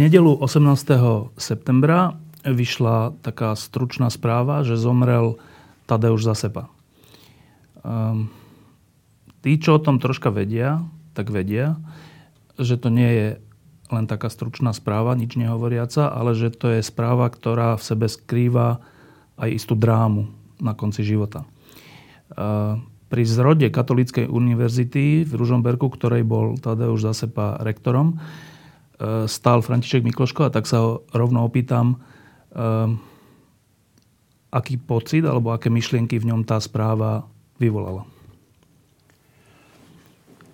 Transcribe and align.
Nedelu 0.00 0.32
18. 0.40 1.36
septembra 1.36 2.16
vyšla 2.40 3.20
taká 3.20 3.52
stručná 3.52 4.08
správa, 4.08 4.64
že 4.64 4.80
zomrel 4.80 5.36
Tadeusz 5.84 6.24
Zasepa. 6.24 6.72
Um, 7.84 8.32
tí, 9.44 9.60
čo 9.60 9.76
o 9.76 9.82
tom 9.82 10.00
troška 10.00 10.32
vedia, 10.32 10.80
tak 11.12 11.28
vedia, 11.28 11.76
že 12.56 12.80
to 12.80 12.88
nie 12.88 13.10
je 13.12 13.28
len 13.92 14.08
taká 14.08 14.32
stručná 14.32 14.72
správa, 14.72 15.12
nič 15.12 15.36
nehovoriaca, 15.36 16.08
ale 16.08 16.32
že 16.32 16.48
to 16.48 16.72
je 16.72 16.80
správa, 16.80 17.28
ktorá 17.28 17.76
v 17.76 17.84
sebe 17.84 18.06
skrýva 18.08 18.80
aj 19.36 19.52
istú 19.52 19.76
drámu 19.76 20.32
na 20.64 20.72
konci 20.72 21.04
života. 21.04 21.44
Uh, 22.32 22.80
pri 23.12 23.26
zrode 23.26 23.68
Katolíckej 23.68 24.30
univerzity 24.30 25.28
v 25.28 25.32
Ružomberku, 25.34 25.92
ktorej 25.92 26.24
bol 26.24 26.56
Tadeusz 26.56 27.04
Zasepa 27.04 27.60
rektorom, 27.60 28.16
stál 29.24 29.64
František 29.64 30.04
Mikloško 30.04 30.48
a 30.48 30.52
tak 30.52 30.68
sa 30.68 30.84
ho 30.84 30.90
rovno 31.16 31.40
opýtam, 31.48 31.96
um, 32.52 33.00
aký 34.52 34.76
pocit 34.76 35.24
alebo 35.24 35.56
aké 35.56 35.72
myšlienky 35.72 36.20
v 36.20 36.28
ňom 36.34 36.44
tá 36.44 36.60
správa 36.60 37.24
vyvolala. 37.56 38.04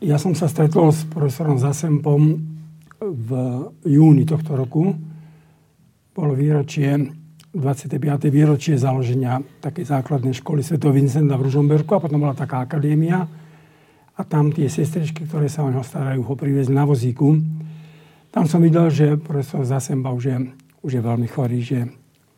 Ja 0.05 0.21
som 0.21 0.37
sa 0.37 0.47
stretol 0.47 0.93
s 0.93 1.09
profesorom 1.09 1.57
Zasempom 1.57 2.39
v 3.01 3.31
júni 3.83 4.29
tohto 4.29 4.53
roku. 4.55 4.93
Bolo 6.13 6.33
výročie, 6.37 6.93
25. 7.57 7.97
výročie 8.29 8.77
založenia 8.77 9.41
takej 9.65 9.89
základnej 9.89 10.37
školy 10.37 10.61
Sv. 10.61 10.77
Vincenta 10.93 11.41
v 11.41 11.49
Ružomberku 11.49 11.97
a 11.97 12.03
potom 12.05 12.21
bola 12.21 12.37
taká 12.37 12.61
akadémia 12.61 13.25
a 14.17 14.21
tam 14.25 14.53
tie 14.53 14.69
sestričky, 14.69 15.25
ktoré 15.25 15.49
sa 15.49 15.65
o 15.65 15.73
neho 15.73 15.85
starajú, 15.85 16.25
ho 16.25 16.35
priviezli 16.37 16.77
na 16.77 16.85
vozíku 16.85 17.37
tam 18.37 18.45
som 18.45 18.61
videl, 18.61 18.93
že 18.93 19.17
profesor 19.17 19.65
Zasemba 19.65 20.13
už 20.13 20.25
je, 20.29 20.37
už 20.85 20.91
je 20.93 21.01
veľmi 21.01 21.25
chorý, 21.25 21.65
že 21.65 21.89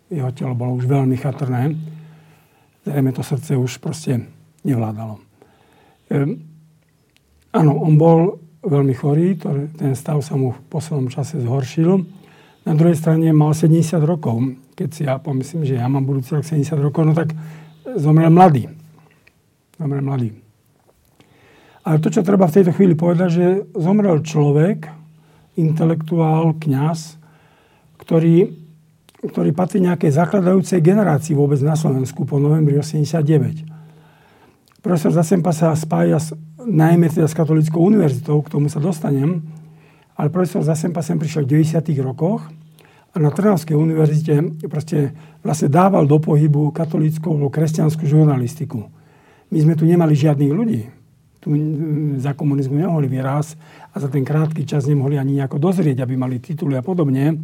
jeho 0.06 0.30
telo 0.30 0.54
bolo 0.54 0.78
už 0.78 0.86
veľmi 0.86 1.18
chatrné. 1.18 1.74
Zrejme 2.86 3.10
to 3.10 3.26
srdce 3.26 3.58
už 3.58 3.82
proste 3.82 4.30
nevládalo. 4.62 5.18
Ehm, 6.14 6.38
áno, 7.50 7.82
on 7.82 7.98
bol 7.98 8.38
veľmi 8.62 8.94
chorý, 8.94 9.42
to, 9.42 9.74
ten 9.74 9.98
stav 9.98 10.22
sa 10.22 10.38
mu 10.38 10.54
v 10.54 10.60
poslednom 10.70 11.10
čase 11.10 11.42
zhoršil. 11.42 12.06
Na 12.62 12.78
druhej 12.78 12.94
strane 12.94 13.34
mal 13.34 13.50
70 13.50 13.98
rokov. 13.98 14.54
Keď 14.78 14.88
si 14.94 15.02
ja 15.02 15.18
pomyslím, 15.18 15.66
že 15.66 15.82
ja 15.82 15.90
mám 15.90 16.06
budúci 16.06 16.30
rok 16.30 16.46
70 16.46 16.78
rokov, 16.78 17.10
no 17.10 17.12
tak 17.18 17.34
zomrel 17.98 18.30
mladý. 18.30 18.70
Zomrel 19.74 20.06
mladý. 20.06 20.30
Ale 21.82 21.98
to, 21.98 22.06
čo 22.06 22.22
treba 22.22 22.46
v 22.46 22.54
tejto 22.54 22.70
chvíli 22.70 22.94
povedať, 22.94 23.28
že 23.34 23.46
zomrel 23.74 24.22
človek, 24.22 24.97
intelektuál, 25.58 26.54
kňaz, 26.54 27.18
ktorý, 27.98 28.54
ktorý 29.26 29.50
patrí 29.50 29.82
nejakej 29.82 30.14
zakladajúcej 30.14 30.78
generácii 30.78 31.34
vôbec 31.34 31.58
na 31.66 31.74
Slovensku 31.74 32.22
po 32.22 32.38
novembri 32.38 32.78
89. 32.78 33.66
Profesor 34.78 35.10
Zasempa 35.10 35.50
sa 35.50 35.74
spája 35.74 36.22
s, 36.22 36.30
najmä 36.62 37.10
teda 37.10 37.26
s 37.26 37.34
Katolickou 37.34 37.82
univerzitou, 37.82 38.38
k 38.46 38.54
tomu 38.54 38.70
sa 38.70 38.78
dostanem, 38.78 39.42
ale 40.14 40.30
profesor 40.30 40.62
Zasempa 40.62 41.02
sem 41.02 41.18
prišiel 41.18 41.42
v 41.42 41.66
90. 41.66 41.82
rokoch 41.98 42.46
a 43.10 43.16
na 43.18 43.34
Trnavskej 43.34 43.74
univerzite 43.74 44.62
proste 44.70 45.10
vlastne 45.42 45.66
dával 45.66 46.06
do 46.06 46.22
pohybu 46.22 46.70
katolícku 46.70 47.26
alebo 47.34 47.50
kresťanskú 47.50 48.06
žurnalistiku. 48.06 48.86
My 49.50 49.58
sme 49.58 49.74
tu 49.74 49.82
nemali 49.88 50.14
žiadnych 50.14 50.52
ľudí 50.54 50.97
tu 51.38 51.54
za 52.18 52.34
komunizmu 52.34 52.82
nemohli 52.82 53.06
vyrásť 53.06 53.54
a 53.94 54.02
za 54.02 54.08
ten 54.10 54.26
krátky 54.26 54.66
čas 54.66 54.90
nemohli 54.90 55.18
ani 55.18 55.38
nejako 55.38 55.62
dozrieť, 55.62 56.02
aby 56.02 56.14
mali 56.18 56.42
tituly 56.42 56.74
a 56.74 56.82
podobne. 56.82 57.38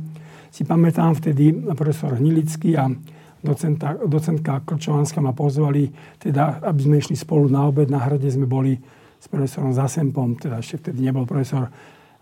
Si 0.50 0.66
pamätám 0.66 1.14
vtedy 1.18 1.54
profesor 1.74 2.14
Hnilický 2.18 2.78
a 2.78 2.90
docenta, 3.44 3.94
docentka 4.06 4.62
Klčovanská 4.64 5.20
ma 5.20 5.36
pozvali, 5.36 5.90
teda, 6.18 6.64
aby 6.64 6.80
sme 6.80 6.96
išli 6.98 7.14
spolu 7.18 7.46
na 7.50 7.68
obed. 7.68 7.90
Na 7.92 8.02
hrade 8.02 8.26
sme 8.30 8.48
boli 8.48 8.78
s 9.20 9.26
profesorom 9.28 9.76
Zasempom, 9.76 10.36
teda 10.40 10.58
ešte 10.58 10.88
vtedy 10.88 11.04
nebol 11.04 11.28
profesor. 11.28 11.68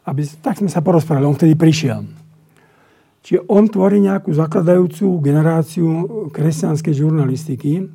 Aby, 0.02 0.26
tak 0.42 0.58
sme 0.58 0.68
sa 0.68 0.82
porozprávali, 0.82 1.28
on 1.28 1.38
vtedy 1.38 1.54
prišiel. 1.54 2.02
Čiže 3.22 3.46
on 3.46 3.70
tvorí 3.70 4.02
nejakú 4.02 4.34
zakladajúcu 4.34 5.22
generáciu 5.22 5.88
kresťanskej 6.34 6.94
žurnalistiky 7.06 7.86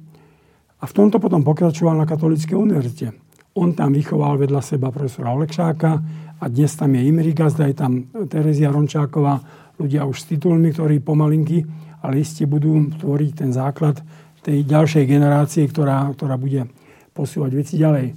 a 0.80 0.84
v 0.88 0.96
tomto 0.96 1.20
potom 1.20 1.44
pokračoval 1.44 2.00
na 2.00 2.08
Katolíckej 2.08 2.56
univerzite. 2.56 3.27
On 3.57 3.73
tam 3.73 3.90
vychoval 3.97 4.38
vedľa 4.38 4.62
seba 4.62 4.94
profesora 4.94 5.34
Olekšáka 5.34 5.91
a 6.38 6.45
dnes 6.45 6.78
tam 6.78 6.94
je 6.94 7.01
Imri 7.09 7.34
Gazda, 7.34 7.66
je 7.66 7.73
tam 7.73 8.06
Terezia 8.29 8.69
Rončáková, 8.69 9.41
ľudia 9.81 10.06
už 10.06 10.22
s 10.22 10.29
titulmi, 10.29 10.69
ktorí 10.69 11.01
pomalinky, 11.01 11.66
ale 12.06 12.22
iste 12.22 12.45
budú 12.45 12.94
tvoriť 13.01 13.31
ten 13.34 13.50
základ 13.50 13.97
tej 14.45 14.62
ďalšej 14.62 15.09
generácie, 15.09 15.66
ktorá, 15.66 16.06
ktorá 16.13 16.38
bude 16.38 16.69
posúvať 17.18 17.51
veci 17.57 17.81
ďalej. 17.81 18.13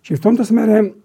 Čiže 0.00 0.16
v 0.16 0.24
tomto 0.24 0.48
smere 0.48 0.96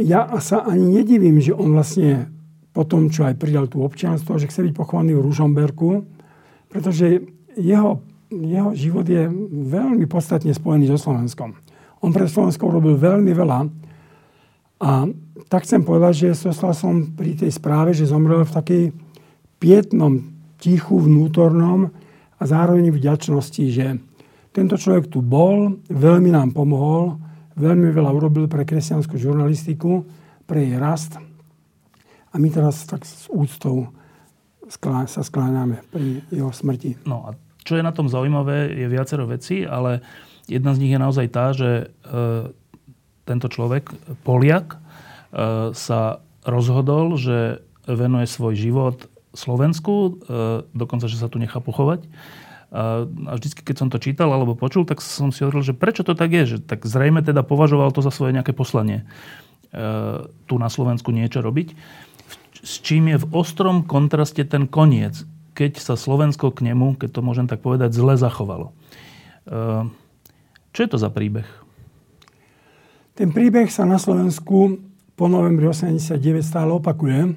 ja 0.00 0.24
sa 0.40 0.64
ani 0.64 1.04
nedivím, 1.04 1.36
že 1.36 1.52
on 1.52 1.76
vlastne 1.76 2.32
po 2.72 2.88
tom, 2.88 3.12
čo 3.12 3.28
aj 3.28 3.36
pridal 3.36 3.68
tú 3.68 3.84
občianstvo, 3.84 4.40
že 4.40 4.48
chce 4.48 4.64
byť 4.64 4.72
pochovaný 4.72 5.12
v 5.12 5.24
Ružomberku, 5.28 6.08
pretože 6.72 7.20
jeho, 7.60 8.00
jeho 8.32 8.72
život 8.72 9.04
je 9.04 9.28
veľmi 9.68 10.08
podstatne 10.08 10.56
spojený 10.56 10.88
so 10.88 10.96
Slovenskom. 10.96 11.60
On 12.02 12.10
pre 12.10 12.26
Slovensko 12.26 12.66
robil 12.66 12.98
veľmi 12.98 13.30
veľa. 13.30 13.60
A 14.82 15.06
tak 15.46 15.62
chcem 15.62 15.86
povedať, 15.86 16.26
že 16.26 16.50
zostal 16.50 16.74
som 16.74 17.14
pri 17.14 17.38
tej 17.38 17.54
správe, 17.54 17.94
že 17.94 18.10
zomrel 18.10 18.42
v 18.42 18.56
takej 18.58 18.84
pietnom, 19.62 20.18
tichu, 20.58 20.98
vnútornom 20.98 21.86
a 22.38 22.42
zároveň 22.42 22.90
vďačnosti, 22.90 23.64
že 23.70 24.02
tento 24.50 24.74
človek 24.74 25.06
tu 25.06 25.22
bol, 25.22 25.78
veľmi 25.86 26.34
nám 26.34 26.50
pomohol, 26.50 27.22
veľmi 27.54 27.94
veľa 27.94 28.10
urobil 28.10 28.50
pre 28.50 28.66
kresťanskú 28.66 29.14
žurnalistiku, 29.14 30.02
pre 30.44 30.66
jej 30.66 30.76
rast. 30.82 31.14
A 32.32 32.34
my 32.42 32.48
teraz 32.50 32.82
tak 32.84 33.06
s 33.06 33.30
úctou 33.30 33.94
sa 35.06 35.22
skláňame 35.22 35.84
pri 35.92 36.24
jeho 36.32 36.50
smrti. 36.50 37.06
No 37.06 37.30
a 37.30 37.36
čo 37.62 37.78
je 37.78 37.86
na 37.86 37.94
tom 37.94 38.10
zaujímavé, 38.10 38.74
je 38.74 38.86
viacero 38.90 39.28
vecí, 39.28 39.62
ale 39.62 40.02
Jedna 40.50 40.74
z 40.74 40.80
nich 40.82 40.92
je 40.92 41.00
naozaj 41.00 41.26
tá, 41.30 41.54
že 41.54 41.70
e, 42.02 42.14
tento 43.28 43.46
človek, 43.46 43.94
Poliak, 44.26 44.74
e, 44.74 44.78
sa 45.74 46.24
rozhodol, 46.42 47.14
že 47.14 47.62
venuje 47.86 48.26
svoj 48.26 48.54
život 48.58 49.06
Slovensku, 49.32 49.94
e, 49.94 50.10
dokonca, 50.74 51.06
že 51.06 51.18
sa 51.18 51.30
tu 51.30 51.38
nechá 51.38 51.62
pochovať. 51.62 52.06
A 52.72 53.36
vždy, 53.36 53.68
keď 53.68 53.76
som 53.84 53.92
to 53.92 54.00
čítal 54.00 54.32
alebo 54.32 54.56
počul, 54.56 54.88
tak 54.88 55.04
som 55.04 55.28
si 55.28 55.44
hovoril, 55.44 55.60
že 55.60 55.76
prečo 55.76 56.08
to 56.08 56.16
tak 56.16 56.32
je. 56.32 56.56
Že 56.56 56.58
tak 56.64 56.88
zrejme 56.88 57.20
teda 57.20 57.44
považoval 57.44 57.92
to 57.92 58.00
za 58.00 58.08
svoje 58.08 58.32
nejaké 58.32 58.56
poslanie 58.56 59.04
tu 60.48 60.54
na 60.56 60.68
Slovensku 60.72 61.12
niečo 61.12 61.44
robiť. 61.44 61.76
S 62.64 62.80
čím 62.80 63.12
je 63.12 63.20
v 63.20 63.28
ostrom 63.32 63.84
kontraste 63.84 64.40
ten 64.48 64.64
koniec, 64.64 65.24
keď 65.52 65.80
sa 65.80 66.00
Slovensko 66.00 66.48
k 66.48 66.72
nemu, 66.72 66.96
keď 66.96 67.12
to 67.12 67.20
môžem 67.20 67.44
tak 67.44 67.60
povedať, 67.60 67.92
zle 67.92 68.16
zachovalo. 68.16 68.72
Čo 70.72 70.88
je 70.88 70.90
to 70.90 70.98
za 70.98 71.12
príbeh? 71.12 71.44
Ten 73.12 73.28
príbeh 73.28 73.68
sa 73.68 73.84
na 73.84 74.00
Slovensku 74.00 74.80
po 75.12 75.28
novembri 75.28 75.68
89 75.68 76.16
stále 76.40 76.72
opakuje. 76.72 77.36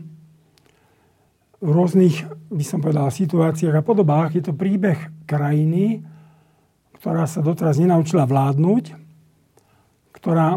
V 1.60 1.70
rôznych, 1.70 2.24
by 2.48 2.64
som 2.64 2.80
povedal, 2.80 3.12
situáciách 3.12 3.76
a 3.76 3.84
podobách. 3.84 4.40
Je 4.40 4.44
to 4.48 4.56
príbeh 4.56 5.12
krajiny, 5.28 6.00
ktorá 6.96 7.28
sa 7.28 7.44
doteraz 7.44 7.76
nenaučila 7.76 8.24
vládnuť, 8.24 8.96
ktorá 10.16 10.56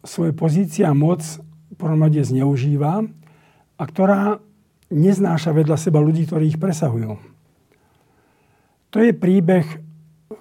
svoje 0.00 0.32
pozície 0.32 0.88
a 0.88 0.96
moc 0.96 1.20
poromade 1.76 2.24
zneužíva 2.24 3.04
a 3.76 3.82
ktorá 3.84 4.40
neznáša 4.88 5.52
vedľa 5.52 5.76
seba 5.76 6.00
ľudí, 6.00 6.24
ktorí 6.24 6.56
ich 6.56 6.62
presahujú. 6.62 7.20
To 8.94 8.96
je 9.04 9.12
príbeh 9.12 9.66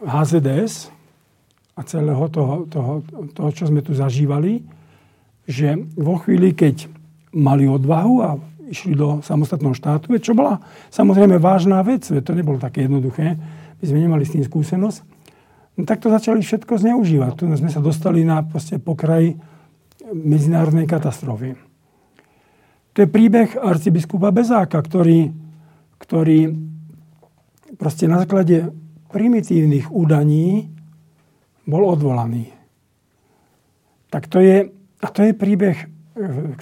HZDS, 0.07 0.94
a 1.75 1.81
celého 1.83 2.25
toho, 2.31 2.63
toho, 2.71 3.03
toho, 3.35 3.49
čo 3.51 3.67
sme 3.67 3.83
tu 3.83 3.91
zažívali, 3.91 4.63
že 5.43 5.75
vo 5.99 6.17
chvíli, 6.23 6.55
keď 6.55 6.87
mali 7.35 7.67
odvahu 7.67 8.13
a 8.23 8.39
išli 8.71 8.97
do 8.97 9.19
samostatného 9.21 9.75
štátu, 9.75 10.09
čo 10.17 10.33
bola 10.33 10.63
samozrejme 10.89 11.37
vážna 11.37 11.83
vec, 11.85 12.07
to 12.07 12.31
nebolo 12.33 12.57
také 12.57 12.87
jednoduché, 12.87 13.37
my 13.77 13.83
sme 13.83 13.99
nemali 14.01 14.23
s 14.23 14.33
tým 14.33 14.43
skúsenosť. 14.47 14.99
No, 15.75 15.83
tak 15.83 15.99
to 15.99 16.07
začali 16.07 16.39
všetko 16.39 16.79
zneužívať. 16.79 17.31
Tu 17.35 17.43
sme 17.59 17.67
sa 17.67 17.83
dostali 17.83 18.23
na 18.23 18.39
pokraj 18.79 19.35
medzinárodnej 20.15 20.87
katastrofy. 20.87 21.59
To 22.95 23.03
je 23.03 23.11
príbeh 23.11 23.59
arcibiskupa 23.59 24.31
Bezáka, 24.31 24.79
ktorý, 24.79 25.35
ktorý 25.99 26.55
proste 27.75 28.07
na 28.07 28.23
základe 28.23 28.71
primitívnych 29.11 29.91
údaní 29.91 30.71
bol 31.65 31.83
odvolaný. 31.89 32.53
Tak 34.13 34.29
to 34.31 34.39
je, 34.39 34.69
a 35.01 35.07
to 35.11 35.19
je 35.25 35.33
príbeh 35.35 35.77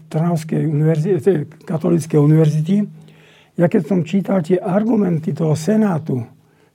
Trnavskej 0.10 0.66
univerzity, 0.66 1.46
katolíckej 1.70 2.18
univerzity. 2.18 2.76
Ja 3.54 3.70
keď 3.70 3.84
som 3.86 4.02
čítal 4.02 4.42
tie 4.42 4.58
argumenty 4.58 5.30
toho 5.30 5.54
senátu, 5.54 6.26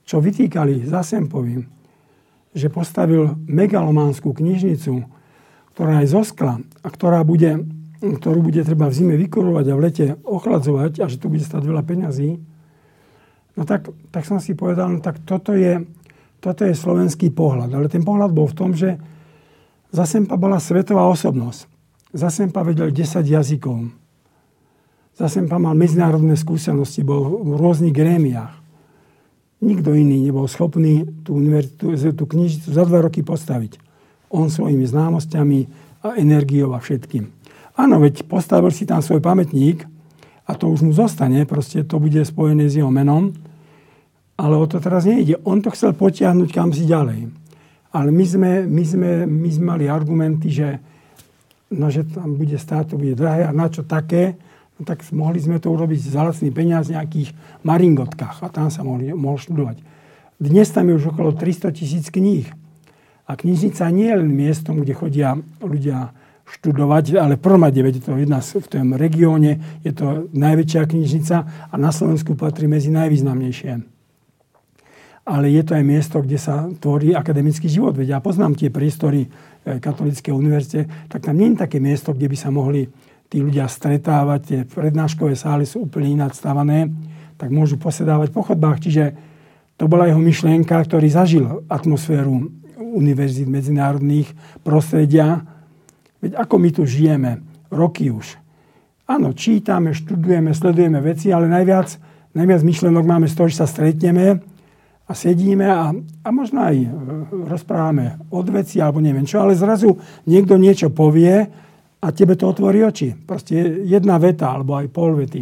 čo 0.07 0.23
vytýkali 0.23 0.87
Zasempovi, 0.87 1.59
že 2.55 2.71
postavil 2.71 3.35
megalománsku 3.45 4.31
knižnicu, 4.31 5.03
ktorá 5.75 6.01
je 6.01 6.07
zo 6.15 6.23
skla 6.23 6.63
a 6.81 6.87
ktorá 6.87 7.27
bude, 7.27 7.67
ktorú 7.99 8.47
bude 8.47 8.63
treba 8.63 8.87
v 8.87 8.95
zime 8.95 9.15
vykurovať 9.19 9.65
a 9.69 9.77
v 9.77 9.83
lete 9.83 10.05
ochladzovať 10.23 11.03
a 11.03 11.05
že 11.11 11.19
tu 11.19 11.27
bude 11.27 11.43
stať 11.43 11.67
veľa 11.67 11.83
peňazí, 11.83 12.39
no 13.59 13.61
tak, 13.67 13.91
tak 14.09 14.23
som 14.23 14.39
si 14.39 14.55
povedal, 14.55 14.87
no 14.87 14.99
tak 15.03 15.19
toto 15.27 15.51
je, 15.51 15.83
toto 16.39 16.63
je 16.63 16.75
slovenský 16.75 17.31
pohľad. 17.35 17.71
Ale 17.71 17.91
ten 17.91 18.03
pohľad 18.03 18.31
bol 18.31 18.47
v 18.47 18.57
tom, 18.57 18.71
že 18.71 18.99
Zasempa 19.89 20.37
bola 20.37 20.61
svetová 20.61 21.09
osobnosť. 21.09 21.65
Zasempa 22.13 22.61
vedel 22.61 22.93
10 22.93 23.25
jazykov. 23.25 23.89
Zasempa 25.17 25.57
mal 25.57 25.73
medzinárodné 25.73 26.37
skúsenosti, 26.37 27.01
bol 27.01 27.41
v 27.41 27.57
rôznych 27.57 27.93
grémiách. 27.93 28.53
Nikto 29.59 29.91
iný 29.91 30.23
nebol 30.23 30.47
schopný 30.47 31.03
tú, 31.25 31.41
tú, 31.75 31.91
tú 31.97 32.23
knižnicu 32.23 32.69
za 32.71 32.87
dva 32.87 33.03
roky 33.03 33.25
postaviť. 33.25 33.81
On 34.31 34.47
svojimi 34.47 34.85
známosťami 34.87 35.59
a 36.05 36.15
energiou 36.15 36.71
a 36.71 36.79
všetkým. 36.79 37.27
Áno, 37.75 37.99
veď 37.99 38.29
postavil 38.29 38.71
si 38.71 38.87
tam 38.87 39.03
svoj 39.03 39.19
pamätník 39.19 39.83
a 40.47 40.55
to 40.55 40.71
už 40.71 40.85
mu 40.85 40.93
zostane, 40.95 41.43
proste 41.43 41.83
to 41.83 41.99
bude 41.99 42.21
spojené 42.23 42.71
s 42.71 42.79
jeho 42.79 42.93
menom, 42.93 43.35
ale 44.39 44.55
o 44.55 44.63
to 44.63 44.79
teraz 44.79 45.03
nejde. 45.03 45.35
On 45.43 45.59
to 45.59 45.67
chcel 45.75 45.91
potiahnuť 45.91 46.49
kam 46.55 46.71
si 46.71 46.87
ďalej. 46.87 47.27
Ale 47.91 48.09
my 48.15 48.23
sme, 48.25 48.51
my 48.63 48.83
sme, 48.87 49.09
my 49.27 49.49
sme 49.51 49.65
mali 49.75 49.85
argumenty, 49.91 50.47
že 50.47 50.79
no, 51.75 51.91
že 51.91 52.07
tam 52.07 52.39
bude 52.39 52.55
stáť, 52.55 52.95
to 52.95 52.95
bude 52.95 53.19
drahé 53.19 53.43
a 53.43 53.51
na 53.51 53.67
čo 53.67 53.83
také, 53.83 54.39
no, 54.79 54.87
tak 54.87 55.03
mohli 55.11 55.43
sme 55.43 55.59
to 55.59 55.67
urobiť 55.67 55.99
za 55.99 56.23
lacný 56.23 56.55
peniaz 56.55 56.87
v 56.87 56.95
nejakých 56.95 57.35
maringotkách 57.67 58.45
a 58.45 58.47
tam 58.47 58.71
sa 58.71 58.87
mohli, 58.87 59.11
mohol 59.11 59.41
študovať. 59.41 59.83
Dnes 60.39 60.71
tam 60.71 60.87
je 60.87 60.95
už 60.95 61.11
okolo 61.11 61.35
300 61.35 61.75
tisíc 61.75 62.07
kníh. 62.07 62.47
A 63.29 63.35
knižnica 63.35 63.83
nie 63.91 64.07
je 64.07 64.17
len 64.23 64.31
miestom, 64.31 64.81
kde 64.81 64.95
chodia 64.95 65.35
ľudia 65.61 66.15
študovať, 66.49 67.19
ale 67.19 67.37
v 67.37 67.43
prvom 67.43 67.61
je 67.69 68.01
to 68.01 68.17
jedna 68.17 68.41
v 68.41 68.67
tom 68.71 68.97
regióne, 68.97 69.61
je 69.85 69.93
to 69.93 70.31
najväčšia 70.33 70.81
knižnica 70.89 71.35
a 71.69 71.75
na 71.77 71.93
Slovensku 71.93 72.33
patrí 72.33 72.65
medzi 72.65 72.89
najvýznamnejšie 72.89 73.98
ale 75.29 75.53
je 75.53 75.61
to 75.61 75.77
aj 75.77 75.85
miesto, 75.85 76.17
kde 76.25 76.41
sa 76.41 76.65
tvorí 76.81 77.13
akademický 77.13 77.69
život. 77.69 77.93
Veď 77.93 78.17
ja 78.17 78.19
poznám 78.19 78.57
tie 78.57 78.73
priestory 78.73 79.29
e, 79.29 79.77
Katolíckej 79.77 80.33
univerzite, 80.33 80.89
tak 81.05 81.21
tam 81.21 81.37
nie 81.37 81.53
je 81.53 81.61
také 81.61 81.77
miesto, 81.77 82.17
kde 82.17 82.25
by 82.25 82.37
sa 82.37 82.49
mohli 82.49 82.89
tí 83.29 83.37
ľudia 83.37 83.69
stretávať, 83.69 84.39
tie 84.41 84.59
prednáškové 84.65 85.37
sály 85.37 85.69
sú 85.69 85.85
úplne 85.85 86.17
stavané, 86.33 86.89
tak 87.37 87.53
môžu 87.53 87.77
posedávať 87.77 88.33
po 88.33 88.41
chodbách. 88.41 88.81
Čiže 88.81 89.13
to 89.77 89.85
bola 89.85 90.09
jeho 90.09 90.17
myšlienka, 90.17 90.73
ktorý 90.73 91.07
zažil 91.13 91.45
atmosféru 91.69 92.49
univerzít 92.81 93.45
medzinárodných 93.45 94.33
prostredia. 94.65 95.45
Veď 96.25 96.41
ako 96.41 96.55
my 96.57 96.69
tu 96.73 96.81
žijeme, 96.89 97.45
roky 97.69 98.09
už. 98.09 98.33
Áno, 99.05 99.37
čítame, 99.37 99.93
študujeme, 99.93 100.57
sledujeme 100.57 100.97
veci, 101.05 101.29
ale 101.29 101.45
najviac, 101.45 102.01
najviac 102.33 102.61
myšlenok 102.65 103.05
máme 103.05 103.29
z 103.29 103.37
toho, 103.37 103.47
že 103.47 103.61
sa 103.61 103.69
stretneme 103.69 104.41
a 105.09 105.13
sedíme 105.17 105.65
a, 105.65 105.89
a 105.97 106.29
možno 106.29 106.61
aj 106.61 106.75
e, 106.77 106.87
rozprávame 107.49 108.21
od 108.29 108.45
veci 108.53 108.77
alebo 108.77 109.01
neviem 109.01 109.25
čo, 109.25 109.41
ale 109.41 109.57
zrazu 109.57 109.97
niekto 110.29 110.53
niečo 110.53 110.93
povie 110.93 111.49
a 111.99 112.07
tebe 112.13 112.37
to 112.37 112.45
otvorí 112.45 112.85
oči. 112.85 113.17
Proste 113.17 113.57
jedna 113.89 114.21
veta 114.21 114.53
alebo 114.53 114.77
aj 114.77 114.87
pol 114.93 115.17
vety. 115.17 115.41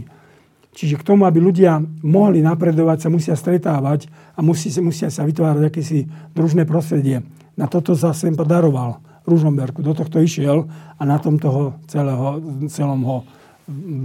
Čiže 0.71 1.01
k 1.01 1.07
tomu, 1.09 1.25
aby 1.27 1.41
ľudia 1.41 1.81
mohli 2.05 2.39
napredovať, 2.39 2.97
sa 3.01 3.09
musia 3.09 3.35
stretávať 3.35 4.07
a 4.37 4.45
musí, 4.45 4.69
musia 4.77 5.09
sa 5.09 5.25
vytvárať 5.25 5.73
akési 5.73 6.05
družné 6.37 6.69
prostredie. 6.69 7.25
Na 7.57 7.65
toto 7.65 7.97
sa 7.97 8.13
sem 8.13 8.37
podaroval 8.37 9.01
Ružomberku. 9.25 9.81
Do 9.81 9.97
tohto 9.97 10.21
išiel 10.21 10.69
a 10.95 11.01
na 11.01 11.17
tom 11.17 11.41
toho 11.41 11.81
celého, 11.89 12.39
celom 12.69 13.01
ho, 13.03 13.17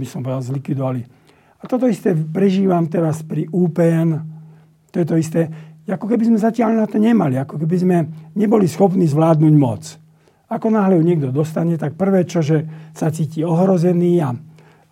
by 0.01 0.05
som 0.09 0.25
povedal, 0.25 0.41
zlikvidovali. 0.41 1.05
A 1.61 1.69
toto 1.69 1.85
isté 1.85 2.11
prežívam 2.17 2.89
teraz 2.89 3.21
pri 3.21 3.47
UPN, 3.53 4.32
to 4.93 5.01
je 5.01 5.05
to 5.09 5.15
isté. 5.17 5.41
Ako 5.89 6.05
keby 6.05 6.29
sme 6.29 6.37
zatiaľ 6.37 6.77
na 6.77 6.87
to 6.87 7.01
nemali, 7.01 7.35
ako 7.35 7.57
keby 7.57 7.75
sme 7.75 7.97
neboli 8.37 8.69
schopní 8.69 9.09
zvládnuť 9.09 9.53
moc. 9.57 9.83
Ako 10.47 10.69
náhle 10.69 11.01
ju 11.01 11.03
niekto 11.03 11.33
dostane, 11.33 11.75
tak 11.81 11.97
prvé, 11.97 12.29
čo, 12.29 12.45
že 12.45 12.63
sa 12.93 13.09
cíti 13.09 13.41
ohrozený 13.41 14.21
a, 14.21 14.37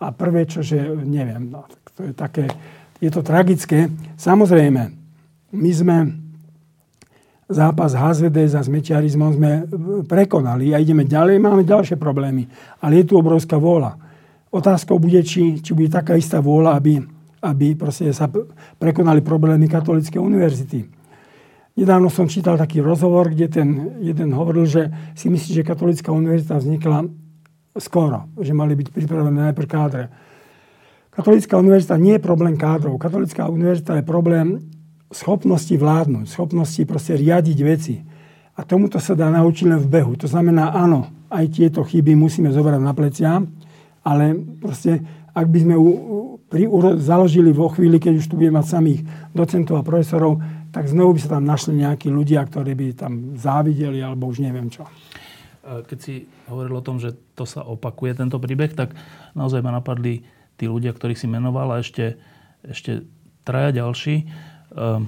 a 0.02 0.08
prvé, 0.10 0.50
čo, 0.50 0.66
že 0.66 0.82
neviem, 1.06 1.54
no, 1.54 1.70
to 1.94 2.10
je 2.10 2.14
také, 2.18 2.50
je 2.98 3.14
to 3.14 3.22
tragické. 3.22 3.94
Samozrejme, 4.18 4.82
my 5.54 5.72
sme 5.72 5.98
zápas 7.52 7.94
HZD 7.94 8.58
za 8.58 8.66
smečiarizmom 8.66 9.32
sme 9.38 9.52
prekonali 10.08 10.74
a 10.74 10.82
ideme 10.82 11.06
ďalej, 11.06 11.38
máme 11.38 11.62
ďalšie 11.68 12.00
problémy. 12.00 12.48
Ale 12.82 13.04
je 13.04 13.14
tu 13.14 13.20
obrovská 13.20 13.60
vôľa. 13.62 14.00
Otázkou 14.52 15.00
bude, 15.00 15.22
či, 15.24 15.62
či 15.62 15.72
bude 15.72 15.88
taká 15.92 16.18
istá 16.18 16.44
vôľa, 16.44 16.76
aby 16.76 17.00
aby 17.42 17.74
proste 17.74 18.14
sa 18.14 18.30
prekonali 18.78 19.26
problémy 19.26 19.66
katolíckej 19.66 20.22
univerzity. 20.22 20.86
Nedávno 21.72 22.12
som 22.12 22.30
čítal 22.30 22.60
taký 22.60 22.84
rozhovor, 22.84 23.32
kde 23.32 23.48
ten 23.50 23.70
jeden 24.04 24.36
hovoril, 24.36 24.68
že 24.70 24.92
si 25.18 25.32
myslí, 25.32 25.62
že 25.62 25.64
katolická 25.66 26.14
univerzita 26.14 26.60
vznikla 26.62 27.10
skoro, 27.80 28.28
že 28.38 28.52
mali 28.52 28.76
byť 28.76 28.92
pripravené 28.92 29.52
najprv 29.52 29.68
kádre. 29.68 30.04
Katolická 31.12 31.60
univerzita 31.60 31.96
nie 32.00 32.20
je 32.20 32.24
problém 32.24 32.56
kádrov. 32.60 33.00
Katolická 33.00 33.48
univerzita 33.48 34.00
je 34.00 34.06
problém 34.06 34.64
schopnosti 35.12 35.76
vládnuť, 35.76 36.26
schopnosti 36.28 36.82
proste 36.88 37.20
riadiť 37.20 37.58
veci. 37.64 38.00
A 38.56 38.64
tomuto 38.64 39.00
sa 39.00 39.16
dá 39.16 39.28
naučiť 39.32 39.66
len 39.68 39.80
v 39.80 39.92
behu. 39.92 40.14
To 40.20 40.28
znamená, 40.28 40.76
áno, 40.76 41.08
aj 41.32 41.56
tieto 41.56 41.84
chyby 41.84 42.16
musíme 42.16 42.52
zobrať 42.52 42.80
na 42.84 42.94
plecia, 42.96 43.32
ale 44.04 44.36
proste, 44.60 45.00
ak 45.32 45.48
by 45.48 45.60
sme 45.64 45.76
pri, 46.52 46.68
založili 47.00 47.56
vo 47.56 47.72
chvíli, 47.72 47.98
keď 47.98 48.14
už 48.20 48.28
tu 48.28 48.36
budeme 48.36 48.60
mať 48.60 48.68
samých 48.68 49.02
docentov 49.32 49.80
a 49.80 49.88
profesorov, 49.88 50.44
tak 50.72 50.88
znovu 50.88 51.16
by 51.16 51.20
sa 51.24 51.40
tam 51.40 51.44
našli 51.48 51.80
nejakí 51.84 52.08
ľudia, 52.12 52.44
ktorí 52.48 52.76
by 52.76 52.88
tam 52.96 53.36
závideli, 53.36 54.00
alebo 54.04 54.28
už 54.28 54.44
neviem 54.44 54.68
čo. 54.72 54.88
Keď 55.62 55.98
si 56.00 56.26
hovoril 56.52 56.80
o 56.80 56.86
tom, 56.86 56.98
že 57.00 57.16
to 57.36 57.48
sa 57.48 57.64
opakuje, 57.64 58.18
tento 58.18 58.40
príbeh, 58.40 58.76
tak 58.76 58.96
naozaj 59.36 59.64
ma 59.64 59.72
napadli 59.72 60.24
tí 60.60 60.66
ľudia, 60.68 60.92
ktorých 60.92 61.20
si 61.20 61.28
menoval 61.32 61.76
a 61.76 61.82
ešte, 61.84 62.20
ešte 62.66 63.06
traja 63.42 63.74
ďalší. 63.74 64.30
Uh, 64.72 65.04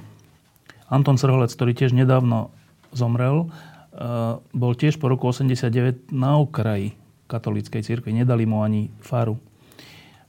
Anton 0.90 1.18
Srholec, 1.18 1.54
ktorý 1.54 1.78
tiež 1.78 1.94
nedávno 1.94 2.50
zomrel, 2.90 3.50
uh, 3.50 4.42
bol 4.54 4.74
tiež 4.74 4.98
po 4.98 5.10
roku 5.10 5.30
89 5.30 6.10
na 6.14 6.42
okraji 6.42 6.98
katolíckej 7.30 7.82
cirkvi. 7.86 8.14
Nedali 8.14 8.46
mu 8.46 8.62
ani 8.62 8.90
faru. 9.02 9.38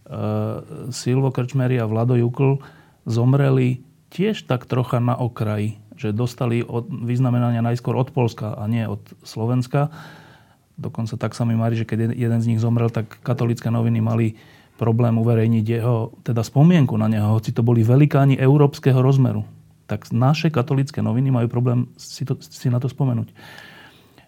Eh, 0.05 0.57
Silvo 0.93 1.33
Krčmery 1.33 1.81
a 1.81 1.89
Vlado 1.89 2.13
Jukl 2.13 2.61
zomreli 3.09 3.81
tiež 4.13 4.45
tak 4.45 4.69
trocha 4.69 5.01
na 5.01 5.17
okraji, 5.17 5.81
že 5.97 6.13
dostali 6.13 6.61
od, 6.61 6.85
vyznamenania 6.93 7.65
najskôr 7.65 7.97
od 7.97 8.13
Polska 8.13 8.53
a 8.53 8.69
nie 8.69 8.85
od 8.85 9.01
Slovenska. 9.25 9.89
Dokonca 10.77 11.17
tak 11.17 11.33
sa 11.33 11.49
mi 11.49 11.57
marí, 11.57 11.81
že 11.81 11.89
keď 11.89 12.13
jeden 12.13 12.41
z 12.45 12.49
nich 12.53 12.61
zomrel, 12.61 12.93
tak 12.93 13.17
katolické 13.25 13.73
noviny 13.73 14.05
mali 14.05 14.27
problém 14.77 15.17
uverejniť 15.17 15.65
jeho, 15.65 16.13
teda 16.21 16.45
spomienku 16.45 17.01
na 17.01 17.09
neho, 17.09 17.33
hoci 17.33 17.57
to 17.57 17.65
boli 17.65 17.81
velikáni 17.81 18.37
európskeho 18.37 19.01
rozmeru. 19.01 19.49
Tak 19.89 20.13
naše 20.13 20.53
katolické 20.53 21.01
noviny 21.01 21.33
majú 21.33 21.49
problém 21.49 21.89
si, 21.97 22.29
to, 22.29 22.37
si 22.45 22.69
na 22.69 22.77
to 22.77 22.93
spomenúť. 22.93 23.33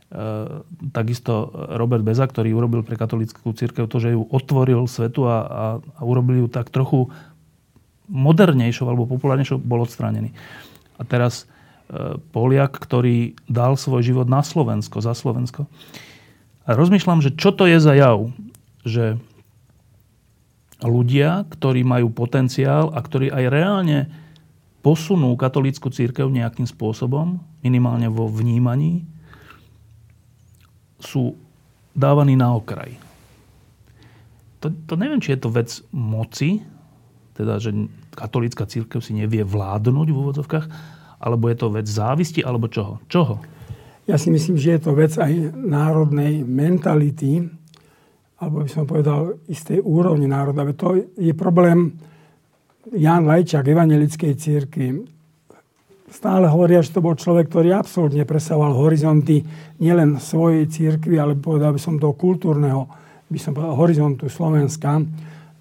E, 0.07 0.63
takisto 0.95 1.51
Robert 1.75 2.07
Beza, 2.07 2.31
ktorý 2.31 2.55
urobil 2.55 2.87
pre 2.87 2.95
katolickú 2.95 3.51
církev 3.51 3.91
to, 3.91 3.99
že 3.99 4.15
ju 4.15 4.23
otvoril 4.31 4.87
svetu 4.87 5.27
a, 5.27 5.37
a, 5.43 5.65
a 5.83 6.01
urobil 6.07 6.47
ju 6.47 6.49
tak 6.49 6.71
trochu 6.71 7.11
modernejšou 8.07 8.87
alebo 8.87 9.11
populárnejšou, 9.11 9.59
bol 9.59 9.83
odstránený. 9.83 10.31
A 10.95 11.03
teraz 11.03 11.51
e, 11.91 12.23
Poliak, 12.31 12.79
ktorý 12.79 13.35
dal 13.51 13.75
svoj 13.75 14.07
život 14.07 14.31
na 14.31 14.47
Slovensko, 14.47 15.03
za 15.03 15.11
Slovensko. 15.11 15.67
A 16.67 16.79
rozmýšľam, 16.79 17.19
že 17.19 17.35
čo 17.35 17.51
to 17.51 17.67
je 17.67 17.83
za 17.83 17.99
jav, 17.99 18.31
že 18.87 19.19
ľudia, 20.87 21.51
ktorí 21.51 21.83
majú 21.83 22.15
potenciál 22.15 22.95
a 22.95 23.03
ktorí 23.03 23.35
aj 23.35 23.45
reálne 23.51 23.99
posunú 24.87 25.35
katolícku 25.35 25.91
církev 25.91 26.31
nejakým 26.31 26.71
spôsobom, 26.71 27.43
minimálne 27.67 28.07
vo 28.07 28.31
vnímaní, 28.31 29.03
sú 31.01 31.37
dávaní 31.97 32.37
na 32.37 32.53
okraj. 32.53 32.97
To, 34.65 34.73
to 34.73 34.95
neviem, 34.97 35.21
či 35.21 35.37
je 35.37 35.41
to 35.41 35.51
vec 35.53 35.71
moci, 35.93 36.65
teda, 37.37 37.61
že 37.61 37.73
katolícka 38.17 38.65
církev 38.65 39.05
si 39.05 39.13
nevie 39.13 39.45
vládnuť 39.45 40.09
v 40.09 40.19
úvodzovkách, 40.25 40.67
alebo 41.21 41.53
je 41.53 41.57
to 41.57 41.69
vec 41.73 41.87
závisti, 41.89 42.41
alebo 42.41 42.69
čoho? 42.69 43.01
Čoho? 43.13 43.41
Ja 44.09 44.17
si 44.17 44.33
myslím, 44.33 44.57
že 44.57 44.77
je 44.77 44.81
to 44.81 44.97
vec 44.97 45.13
aj 45.19 45.53
národnej 45.53 46.41
mentality, 46.47 47.45
alebo 48.37 48.65
by 48.65 48.71
som 48.71 48.89
povedal 48.89 49.41
istej 49.49 49.81
úrovni 49.81 50.29
národa. 50.29 50.65
To 50.77 50.97
je 51.17 51.33
problém 51.33 51.97
Jan 52.93 53.27
Lajčák, 53.27 53.67
evangelickej 53.67 54.33
církvy. 54.37 55.16
Stále 56.07 56.47
hovoria, 56.47 56.87
že 56.87 56.95
to 56.95 57.03
bol 57.03 57.19
človek, 57.19 57.51
ktorý 57.51 57.75
absolútne 57.75 58.23
presahoval 58.23 58.79
horizonty 58.79 59.43
nielen 59.83 60.23
svojej 60.23 60.71
církvy, 60.71 61.19
ale 61.19 61.35
povedal 61.35 61.75
by 61.75 61.81
som 61.83 61.99
toho 61.99 62.15
kultúrneho, 62.15 62.87
by 63.27 63.39
som 63.43 63.51
povedal 63.51 63.75
horizontu 63.75 64.31
Slovenska. 64.31 65.03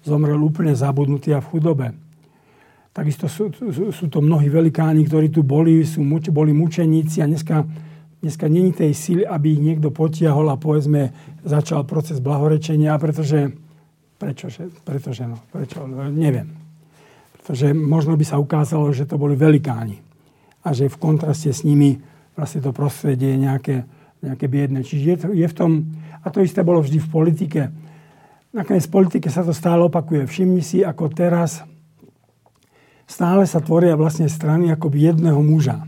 Zomrel 0.06 0.38
úplne 0.38 0.70
zabudnutý 0.70 1.34
a 1.34 1.42
v 1.42 1.50
chudobe. 1.50 1.86
Takisto 2.94 3.26
sú, 3.26 3.50
sú, 3.50 3.90
sú 3.90 4.06
to 4.06 4.22
mnohí 4.22 4.46
velikáni, 4.46 5.02
ktorí 5.02 5.34
tu 5.34 5.42
boli, 5.42 5.82
sú, 5.82 6.06
boli 6.30 6.54
mučeníci 6.54 7.20
a 7.20 7.26
dneska, 7.26 7.66
dneska 8.22 8.46
není 8.46 8.70
tej 8.70 8.94
síly, 8.94 9.26
aby 9.26 9.58
ich 9.58 9.60
niekto 9.60 9.90
potiahol 9.90 10.46
a 10.46 10.56
povedzme 10.56 11.10
začal 11.42 11.82
proces 11.82 12.22
blahorečenia, 12.22 12.94
pretože, 13.02 13.50
prečože, 14.14 14.70
pretože 14.86 15.26
no, 15.26 15.42
prečo, 15.50 15.90
neviem. 15.90 16.54
Pretože 17.34 17.74
možno 17.74 18.14
by 18.14 18.24
sa 18.24 18.38
ukázalo, 18.38 18.94
že 18.94 19.10
to 19.10 19.18
boli 19.18 19.34
velikáni 19.34 20.05
a 20.66 20.74
že 20.74 20.90
v 20.90 20.98
kontraste 20.98 21.54
s 21.54 21.62
nimi 21.62 22.02
vlastne 22.34 22.58
to 22.58 22.74
prostredie 22.74 23.38
je 23.38 23.38
nejaké, 23.38 23.76
nejaké 24.18 24.50
biedne. 24.50 24.82
Čiže 24.82 25.04
je, 25.06 25.16
to, 25.22 25.26
je 25.30 25.46
v 25.46 25.54
tom, 25.54 25.70
a 26.20 26.26
to 26.34 26.42
isté 26.42 26.66
bolo 26.66 26.82
vždy 26.82 26.98
v 26.98 27.08
politike. 27.08 27.62
Nakoniec 28.50 28.90
v 28.90 28.94
politike 28.98 29.30
sa 29.30 29.46
to 29.46 29.54
stále 29.54 29.86
opakuje. 29.86 30.26
Všimni 30.26 30.66
si, 30.66 30.82
ako 30.82 31.06
teraz 31.14 31.62
stále 33.06 33.46
sa 33.46 33.62
tvoria 33.62 33.94
vlastne 33.94 34.26
strany 34.26 34.74
ako 34.74 34.90
jedného 34.90 35.38
muža. 35.38 35.86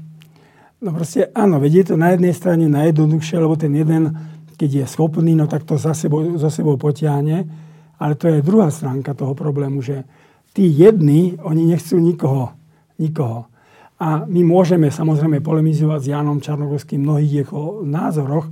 No 0.78 0.94
proste 0.94 1.34
áno, 1.34 1.58
veď 1.58 1.72
je 1.74 1.84
to 1.90 1.94
na 1.98 2.14
jednej 2.14 2.30
strane 2.30 2.70
najjednoduchšie, 2.70 3.36
lebo 3.42 3.58
ten 3.58 3.74
jeden, 3.74 4.14
keď 4.54 4.70
je 4.70 4.84
schopný, 4.86 5.34
no 5.34 5.50
tak 5.50 5.66
to 5.66 5.74
za 5.74 5.90
sebou, 5.90 6.38
za 6.38 6.54
sebou 6.54 6.78
potiahne. 6.78 7.50
Ale 7.98 8.14
to 8.14 8.30
je 8.30 8.46
druhá 8.46 8.70
stránka 8.70 9.10
toho 9.10 9.34
problému, 9.34 9.82
že 9.82 10.06
tí 10.54 10.70
jedni, 10.70 11.34
oni 11.42 11.66
nechcú 11.66 11.98
nikoho. 11.98 12.54
nikoho. 12.94 13.50
A 13.98 14.22
my 14.22 14.46
môžeme 14.46 14.94
samozrejme 14.94 15.42
polemizovať 15.42 16.00
s 16.06 16.10
Jánom 16.14 16.38
Čarnogorským 16.38 17.02
mnohých 17.02 17.42
jeho 17.42 17.82
názoroch, 17.82 18.46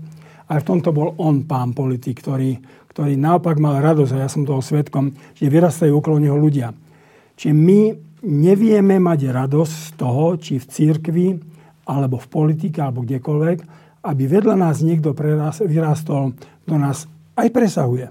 ale 0.51 0.59
v 0.63 0.69
tomto 0.69 0.91
bol 0.91 1.15
on 1.23 1.47
pán 1.47 1.71
politik, 1.71 2.19
ktorý, 2.19 2.59
ktorý 2.91 3.15
naopak 3.15 3.59
mal 3.63 3.79
radosť, 3.79 4.13
a 4.15 4.23
ja 4.27 4.29
som 4.31 4.43
toho 4.43 4.59
svetkom, 4.59 5.15
že 5.39 5.47
vyrastajú 5.47 6.03
okolo 6.03 6.19
neho 6.19 6.35
ľudia. 6.35 6.75
Čiže 7.39 7.55
my 7.55 7.81
nevieme 8.27 8.99
mať 8.99 9.31
radosť 9.31 9.75
z 9.75 9.91
toho, 9.95 10.35
či 10.35 10.59
v 10.59 10.67
církvi, 10.67 11.27
alebo 11.87 12.19
v 12.19 12.27
politike, 12.27 12.83
alebo 12.83 13.07
kdekoľvek, 13.07 13.59
aby 14.03 14.23
vedľa 14.27 14.55
nás 14.59 14.83
niekto 14.83 15.15
vyrástol, 15.63 16.35
kto 16.67 16.75
nás 16.75 17.07
aj 17.39 17.49
presahuje. 17.55 18.11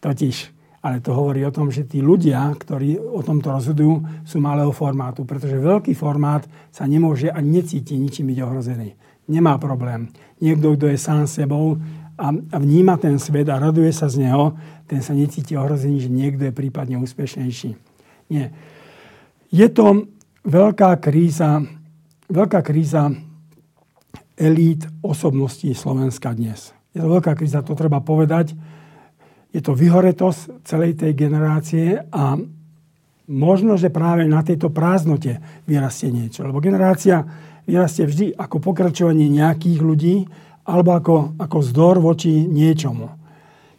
Totiž, 0.00 0.53
ale 0.84 1.00
to 1.00 1.16
hovorí 1.16 1.40
o 1.48 1.54
tom, 1.54 1.72
že 1.72 1.88
tí 1.88 2.04
ľudia, 2.04 2.44
ktorí 2.52 3.00
o 3.00 3.24
tomto 3.24 3.48
rozhodujú, 3.48 4.22
sú 4.28 4.36
malého 4.36 4.68
formátu, 4.68 5.24
pretože 5.24 5.56
veľký 5.56 5.96
formát 5.96 6.44
sa 6.68 6.84
nemôže 6.84 7.32
a 7.32 7.40
necíti 7.40 7.96
ničím 7.96 8.28
byť 8.28 8.38
ohrozený. 8.44 8.92
Nemá 9.32 9.56
problém. 9.56 10.12
Niekto, 10.44 10.76
kto 10.76 10.92
je 10.92 11.00
sám 11.00 11.24
sebou 11.24 11.80
a 12.20 12.60
vníma 12.60 13.00
ten 13.00 13.16
svet 13.16 13.48
a 13.48 13.56
raduje 13.56 13.88
sa 13.96 14.12
z 14.12 14.28
neho, 14.28 14.52
ten 14.84 15.00
sa 15.00 15.16
necíti 15.16 15.56
ohrozený, 15.56 16.04
že 16.04 16.12
niekto 16.12 16.44
je 16.46 16.52
prípadne 16.52 17.00
úspešnejší. 17.00 17.70
Nie 18.28 18.52
je 19.54 19.68
to 19.70 20.10
veľká 20.42 20.98
kríza, 20.98 21.62
veľká 22.26 22.58
kríza 22.66 23.14
elít 24.34 24.82
osobností 24.98 25.70
Slovenska 25.78 26.34
dnes. 26.34 26.74
Je 26.90 26.98
to 26.98 27.06
veľká 27.06 27.38
kríza, 27.38 27.62
to 27.62 27.78
treba 27.78 28.02
povedať. 28.02 28.50
Je 29.54 29.62
to 29.62 29.78
vyhoretosť 29.78 30.66
celej 30.66 30.98
tej 30.98 31.14
generácie 31.14 32.02
a 32.10 32.34
možno, 33.30 33.78
že 33.78 33.94
práve 33.94 34.26
na 34.26 34.42
tejto 34.42 34.74
prázdnote 34.74 35.38
vyrastie 35.64 36.10
niečo. 36.10 36.42
Lebo 36.42 36.58
generácia 36.58 37.22
vyrastie 37.62 38.04
vždy 38.04 38.34
ako 38.34 38.58
pokračovanie 38.58 39.30
nejakých 39.30 39.78
ľudí 39.78 40.16
alebo 40.66 40.90
ako, 40.96 41.16
ako 41.38 41.58
zdor 41.62 42.02
voči 42.02 42.50
niečomu. 42.50 43.08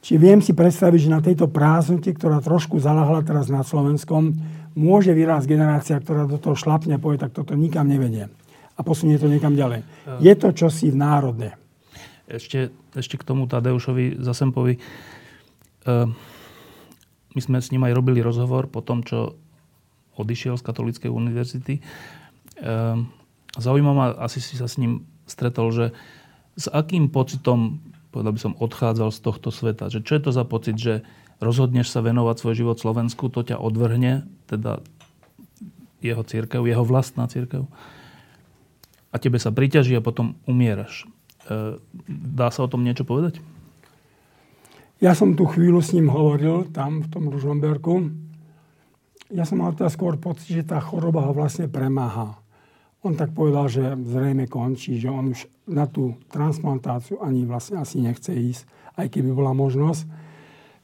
Čiže 0.05 0.21
viem 0.21 0.39
si 0.39 0.53
predstaviť, 0.53 0.99
že 1.01 1.15
na 1.17 1.21
tejto 1.21 1.49
prázdnote, 1.49 2.13
ktorá 2.13 2.37
trošku 2.37 2.77
zalahla 2.77 3.25
teraz 3.25 3.49
nad 3.49 3.65
Slovenskom, 3.65 4.37
môže 4.77 5.09
vyrásť 5.17 5.49
generácia, 5.49 5.97
ktorá 5.97 6.29
do 6.29 6.37
toho 6.37 6.53
šlapne 6.53 6.95
a 6.95 7.01
povie, 7.01 7.17
tak 7.17 7.33
toto 7.33 7.57
nikam 7.57 7.89
nevedie. 7.89 8.29
A 8.77 8.79
posunie 8.85 9.17
to 9.17 9.25
niekam 9.25 9.57
ďalej. 9.57 9.81
Je 10.21 10.33
to 10.37 10.53
čosi 10.53 10.93
v 10.93 10.97
národne. 10.99 11.57
Ešte, 12.29 12.69
ešte 12.93 13.17
k 13.17 13.23
tomu 13.25 13.49
Tadeušovi 13.49 14.21
Zasempovi. 14.21 14.77
Ehm, 15.85 16.17
my 17.35 17.41
sme 17.41 17.57
s 17.61 17.69
ním 17.69 17.85
aj 17.85 17.93
robili 17.93 18.19
rozhovor 18.21 18.69
po 18.69 18.81
tom, 18.81 19.05
čo 19.05 19.37
odišiel 20.15 20.57
z 20.57 20.65
Katolíckej 20.65 21.11
univerzity. 21.11 21.79
Ehm, 22.59 23.11
zaujíma 23.57 23.91
ma, 23.93 24.05
asi 24.17 24.41
si 24.41 24.57
sa 24.57 24.65
s 24.65 24.81
ním 24.81 25.05
stretol, 25.29 25.69
že 25.71 25.85
s 26.55 26.71
akým 26.71 27.11
pocitom, 27.11 27.83
povedal 28.09 28.33
by 28.33 28.41
som, 28.41 28.53
odchádzal 28.55 29.09
z 29.11 29.19
tohto 29.19 29.49
sveta. 29.51 29.91
Že 29.91 29.99
čo 30.07 30.13
je 30.15 30.21
to 30.23 30.31
za 30.31 30.43
pocit, 30.47 30.75
že 30.79 31.03
rozhodneš 31.43 31.91
sa 31.91 31.99
venovať 31.99 32.35
svoj 32.39 32.55
život 32.55 32.77
Slovensku, 32.79 33.27
to 33.27 33.43
ťa 33.43 33.59
odvrhne, 33.59 34.23
teda 34.47 34.79
jeho 35.99 36.23
církev, 36.23 36.63
jeho 36.63 36.85
vlastná 36.87 37.27
církev. 37.27 37.67
A 39.11 39.15
tebe 39.19 39.39
sa 39.39 39.51
priťaží 39.51 39.95
a 39.95 40.03
potom 40.03 40.39
umieraš. 40.47 41.07
E, 41.47 41.79
dá 42.07 42.51
sa 42.51 42.63
o 42.63 42.71
tom 42.71 42.83
niečo 42.83 43.07
povedať? 43.07 43.39
Ja 45.03 45.11
som 45.11 45.35
tu 45.35 45.43
chvíľu 45.43 45.83
s 45.83 45.91
ním 45.91 46.07
hovoril, 46.07 46.71
tam 46.71 47.03
v 47.03 47.11
tom 47.11 47.27
Ružomberku. 47.27 48.11
Ja 49.33 49.43
som 49.43 49.59
mal 49.59 49.75
teda 49.75 49.91
skôr 49.91 50.15
pocit, 50.15 50.63
že 50.63 50.63
tá 50.63 50.79
choroba 50.79 51.25
ho 51.27 51.35
vlastne 51.35 51.67
premáha. 51.67 52.39
On 53.03 53.13
tak 53.13 53.35
povedal, 53.35 53.69
že 53.69 53.83
zrejme 53.93 54.49
končí, 54.49 54.97
že 54.97 55.11
on 55.11 55.35
už 55.35 55.45
na 55.69 55.85
tú 55.85 56.17
transplantáciu 56.31 57.21
ani 57.21 57.45
vlastne 57.45 57.81
asi 57.81 58.01
nechce 58.01 58.33
ísť, 58.33 58.63
aj 58.97 59.07
keby 59.13 59.29
bola 59.35 59.53
možnosť 59.53 60.25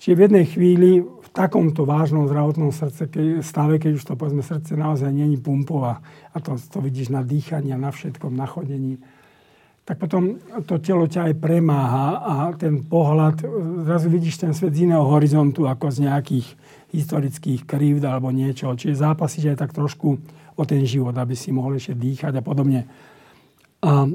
Čiže 0.01 0.18
v 0.18 0.24
jednej 0.25 0.46
chvíli 0.50 0.89
v 1.06 1.30
takomto 1.30 1.86
vážnom 1.86 2.25
zdravotnom 2.25 2.74
srdce, 2.74 3.06
keď, 3.06 3.46
stave, 3.46 3.77
keď 3.77 4.01
už 4.01 4.03
to 4.10 4.18
povedzme 4.18 4.41
srdce 4.41 4.74
naozaj 4.74 5.13
není 5.13 5.38
pumpová 5.38 6.01
a 6.34 6.41
to, 6.41 6.58
to 6.58 6.82
vidíš 6.82 7.13
na 7.13 7.22
dýchaní 7.22 7.70
a 7.70 7.77
na 7.77 7.94
všetkom, 7.94 8.34
na 8.34 8.50
chodení, 8.50 8.98
tak 9.82 9.98
potom 9.98 10.38
to 10.70 10.78
telo 10.78 11.10
ťa 11.10 11.32
aj 11.32 11.34
premáha 11.42 12.08
a 12.22 12.34
ten 12.54 12.86
pohľad, 12.86 13.42
zrazu 13.84 14.08
vidíš 14.14 14.46
ten 14.46 14.54
svet 14.54 14.78
z 14.78 14.86
iného 14.86 15.02
horizontu 15.04 15.66
ako 15.66 15.90
z 15.90 16.06
nejakých 16.06 16.48
historických 16.94 17.66
krívd 17.66 18.06
alebo 18.06 18.30
niečo. 18.30 18.70
Čiže 18.72 19.02
zápasíš 19.02 19.52
aj 19.52 19.58
tak 19.58 19.72
trošku 19.74 20.22
o 20.56 20.64
ten 20.70 20.86
život, 20.86 21.18
aby 21.18 21.34
si 21.34 21.50
mohol 21.50 21.82
ešte 21.82 21.98
dýchať 21.98 22.38
a 22.38 22.46
podobne. 22.46 22.86
A, 23.82 24.06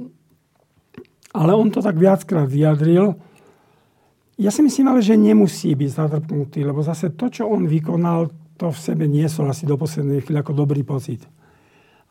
ale 1.34 1.52
on 1.52 1.68
to 1.74 1.82
tak 1.82 1.98
viackrát 1.98 2.46
vyjadril, 2.46 3.18
ja 4.36 4.52
si 4.52 4.60
myslím 4.60 4.92
ale, 4.92 5.00
že 5.00 5.16
nemusí 5.16 5.72
byť 5.72 5.90
zatrpnutý, 5.96 6.60
lebo 6.60 6.84
zase 6.84 7.16
to, 7.16 7.32
čo 7.32 7.48
on 7.48 7.64
vykonal, 7.64 8.28
to 8.60 8.68
v 8.68 8.78
sebe 8.78 9.08
niesol 9.08 9.48
asi 9.48 9.64
do 9.64 9.80
poslednej 9.80 10.20
chvíli 10.20 10.36
ako 10.36 10.52
dobrý 10.52 10.84
pocit. 10.84 11.24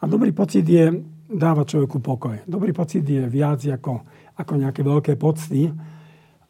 A 0.02 0.10
dobrý 0.10 0.34
pocit 0.34 0.66
je 0.66 0.90
dáva 1.36 1.68
človeku 1.68 2.00
pokoj. 2.00 2.48
Dobrý 2.48 2.72
pocit 2.72 3.04
je 3.04 3.28
viac 3.28 3.62
ako, 3.62 4.02
ako 4.40 4.54
nejaké 4.56 4.82
veľké 4.82 5.14
pocty. 5.20 5.70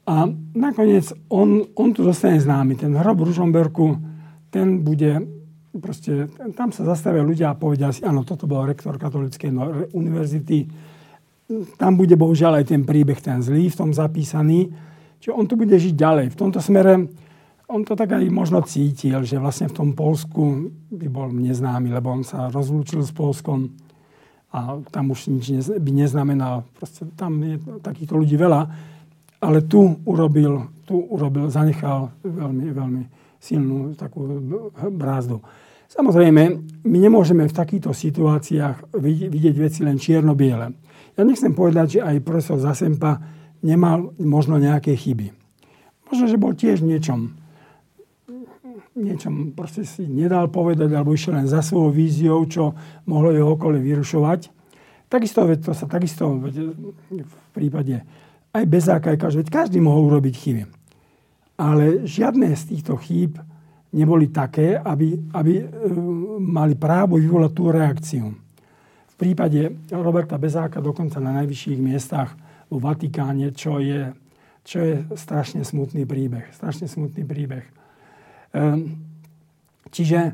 A 0.06 0.16
nakoniec 0.54 1.10
on, 1.34 1.66
on 1.74 1.90
tu 1.92 2.06
dostane 2.06 2.38
známy. 2.38 2.78
Ten 2.78 2.94
hrob 2.94 3.26
Ružomberku, 3.26 3.98
ten 4.54 4.86
bude 4.86 5.26
proste, 5.82 6.30
tam 6.56 6.72
sa 6.72 6.88
zastavia 6.88 7.26
ľudia 7.26 7.52
a 7.52 7.60
povedia 7.60 7.92
si, 7.92 8.06
áno, 8.06 8.24
toto 8.24 8.48
bol 8.48 8.64
rektor 8.64 8.96
katolíckej 8.96 9.52
univerzity. 9.92 10.70
Tam 11.76 11.98
bude 11.98 12.16
bohužiaľ 12.16 12.64
aj 12.64 12.66
ten 12.72 12.82
príbeh, 12.86 13.20
ten 13.20 13.42
zlý 13.42 13.68
v 13.74 13.78
tom 13.78 13.92
zapísaný. 13.92 14.72
Čiže 15.20 15.34
on 15.34 15.46
tu 15.50 15.58
bude 15.58 15.74
žiť 15.74 15.94
ďalej. 15.98 16.26
V 16.32 16.40
tomto 16.40 16.62
smere 16.62 17.10
on 17.66 17.82
to 17.82 17.98
tak 17.98 18.14
aj 18.14 18.30
možno 18.30 18.62
cítil, 18.62 19.26
že 19.26 19.42
vlastne 19.42 19.66
v 19.66 19.78
tom 19.78 19.90
Polsku 19.98 20.70
by 20.94 21.08
bol 21.10 21.34
neznámy, 21.34 21.90
lebo 21.90 22.14
on 22.14 22.22
sa 22.22 22.54
rozlúčil 22.54 23.02
s 23.02 23.10
Polskom 23.10 23.74
a 24.56 24.80
tam 24.88 25.12
už 25.12 25.36
nič 25.36 25.68
by 25.68 25.92
neznamenal. 25.92 26.64
Proste 26.80 27.04
tam 27.20 27.44
je 27.44 27.60
takýchto 27.84 28.16
ľudí 28.16 28.40
veľa. 28.40 28.72
Ale 29.44 29.68
tu 29.68 30.00
urobil, 30.08 30.72
tu 30.88 30.96
urobil, 31.12 31.52
zanechal 31.52 32.16
veľmi, 32.24 32.72
veľmi 32.72 33.04
silnú 33.36 33.92
takú 34.00 34.24
brázdu. 34.96 35.44
Samozrejme, 35.92 36.44
my 36.88 36.98
nemôžeme 36.98 37.44
v 37.46 37.54
takýchto 37.54 37.92
situáciách 37.92 38.96
vidieť 38.96 39.56
veci 39.60 39.84
len 39.84 40.00
čierno-biele. 40.00 40.72
Ja 41.20 41.22
nechcem 41.22 41.52
povedať, 41.54 42.00
že 42.00 42.06
aj 42.08 42.26
profesor 42.26 42.58
Zasempa 42.58 43.22
nemal 43.60 44.16
možno 44.18 44.58
nejaké 44.58 44.96
chyby. 44.96 45.36
Možno, 46.10 46.26
že 46.32 46.42
bol 46.42 46.56
tiež 46.56 46.82
niečom, 46.82 47.38
niečom 48.96 49.56
proste 49.56 49.84
si 49.84 50.08
nedal 50.08 50.52
povedať, 50.52 50.92
alebo 50.92 51.16
išiel 51.16 51.40
len 51.40 51.48
za 51.48 51.60
svojou 51.64 51.92
víziou, 51.92 52.40
čo 52.48 52.76
mohlo 53.08 53.32
jeho 53.32 53.56
okolie 53.56 53.82
vyrušovať. 53.82 54.52
Takisto, 55.06 55.46
to 55.62 55.72
sa 55.72 55.86
takisto 55.86 56.40
v 57.12 57.36
prípade 57.54 58.02
aj 58.56 58.64
Bezáka, 58.66 59.12
aj 59.12 59.20
každý, 59.20 59.42
každý 59.52 59.80
mohol 59.84 60.08
urobiť 60.08 60.36
chyby. 60.36 60.64
Ale 61.60 62.08
žiadne 62.08 62.52
z 62.56 62.64
týchto 62.76 62.96
chýb 63.00 63.40
neboli 63.96 64.32
také, 64.32 64.76
aby, 64.76 65.16
aby 65.36 65.54
e, 65.60 65.66
mali 66.40 66.76
právo 66.76 67.20
vyvolať 67.20 67.52
tú 67.52 67.64
reakciu. 67.72 68.26
V 69.12 69.16
prípade 69.16 69.72
Roberta 69.92 70.36
Bezáka 70.36 70.84
dokonca 70.84 71.24
na 71.24 71.32
najvyšších 71.44 71.80
miestach 71.80 72.36
vo 72.68 72.84
Vatikáne, 72.84 73.56
čo 73.56 73.80
je, 73.80 74.12
čo 74.68 74.84
je 74.84 74.96
strašne 75.16 75.64
smutný 75.64 76.04
príbeh. 76.04 76.52
Strašne 76.52 76.92
smutný 76.92 77.24
príbeh. 77.24 77.64
Ehm, 78.56 79.04
čiže 79.92 80.32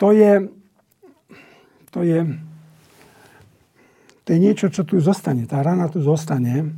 to 0.00 0.16
je, 0.16 0.48
to 1.92 2.00
je, 2.00 2.24
to 4.24 4.28
je 4.32 4.38
niečo, 4.40 4.72
čo 4.72 4.88
tu 4.88 4.96
zostane. 5.04 5.44
Tá 5.44 5.60
rana 5.60 5.92
tu 5.92 6.00
zostane. 6.00 6.72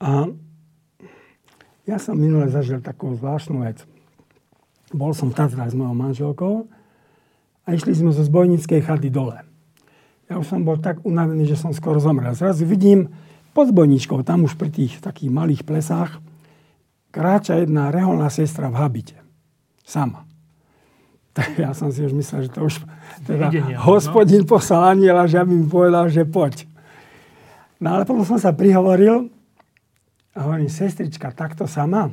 A 0.00 0.32
ja 1.84 1.96
som 2.00 2.16
minule 2.16 2.48
zažil 2.48 2.80
takú 2.80 3.12
zvláštnu 3.12 3.60
vec. 3.60 3.84
Bol 4.92 5.12
som 5.12 5.28
v 5.28 5.36
Tatrách 5.36 5.72
s 5.72 5.76
mojou 5.76 5.94
manželkou 5.96 6.54
a 7.62 7.68
išli 7.76 7.92
sme 7.92 8.10
zo 8.10 8.24
zbojníckej 8.24 8.80
chaty 8.82 9.12
dole. 9.12 9.44
Ja 10.32 10.40
už 10.40 10.48
som 10.48 10.64
bol 10.64 10.80
tak 10.80 11.04
unavený, 11.04 11.44
že 11.44 11.60
som 11.60 11.76
skoro 11.76 12.00
zomrel. 12.00 12.32
Zrazu 12.32 12.64
vidím 12.64 13.12
pod 13.52 13.68
zbojničkou, 13.68 14.24
tam 14.24 14.48
už 14.48 14.56
pri 14.56 14.72
tých 14.72 14.98
takých 15.04 15.28
malých 15.28 15.62
plesách, 15.68 16.18
kráča 17.12 17.60
jedna 17.60 17.92
reholná 17.92 18.32
sestra 18.32 18.72
v 18.72 18.80
habite. 18.80 19.21
Sama. 19.82 20.24
Tak 21.32 21.56
ja 21.56 21.72
som 21.72 21.88
si 21.88 22.04
už 22.04 22.12
myslel, 22.12 22.46
že 22.46 22.50
to 22.52 22.68
už 22.68 22.84
teda 23.24 23.48
Videnia, 23.48 23.80
no. 23.80 23.88
hospodin 23.88 24.44
no? 24.44 24.48
poslal 24.48 24.96
aniela, 24.96 25.24
že 25.24 25.40
aby 25.40 25.52
mi 25.56 25.66
povedal, 25.66 26.12
že 26.12 26.28
poď. 26.28 26.68
No 27.80 27.96
ale 27.96 28.04
potom 28.04 28.22
som 28.22 28.36
sa 28.36 28.52
prihovoril 28.52 29.32
a 30.32 30.38
hovorím, 30.44 30.68
sestrička, 30.68 31.32
takto 31.32 31.64
sama? 31.64 32.12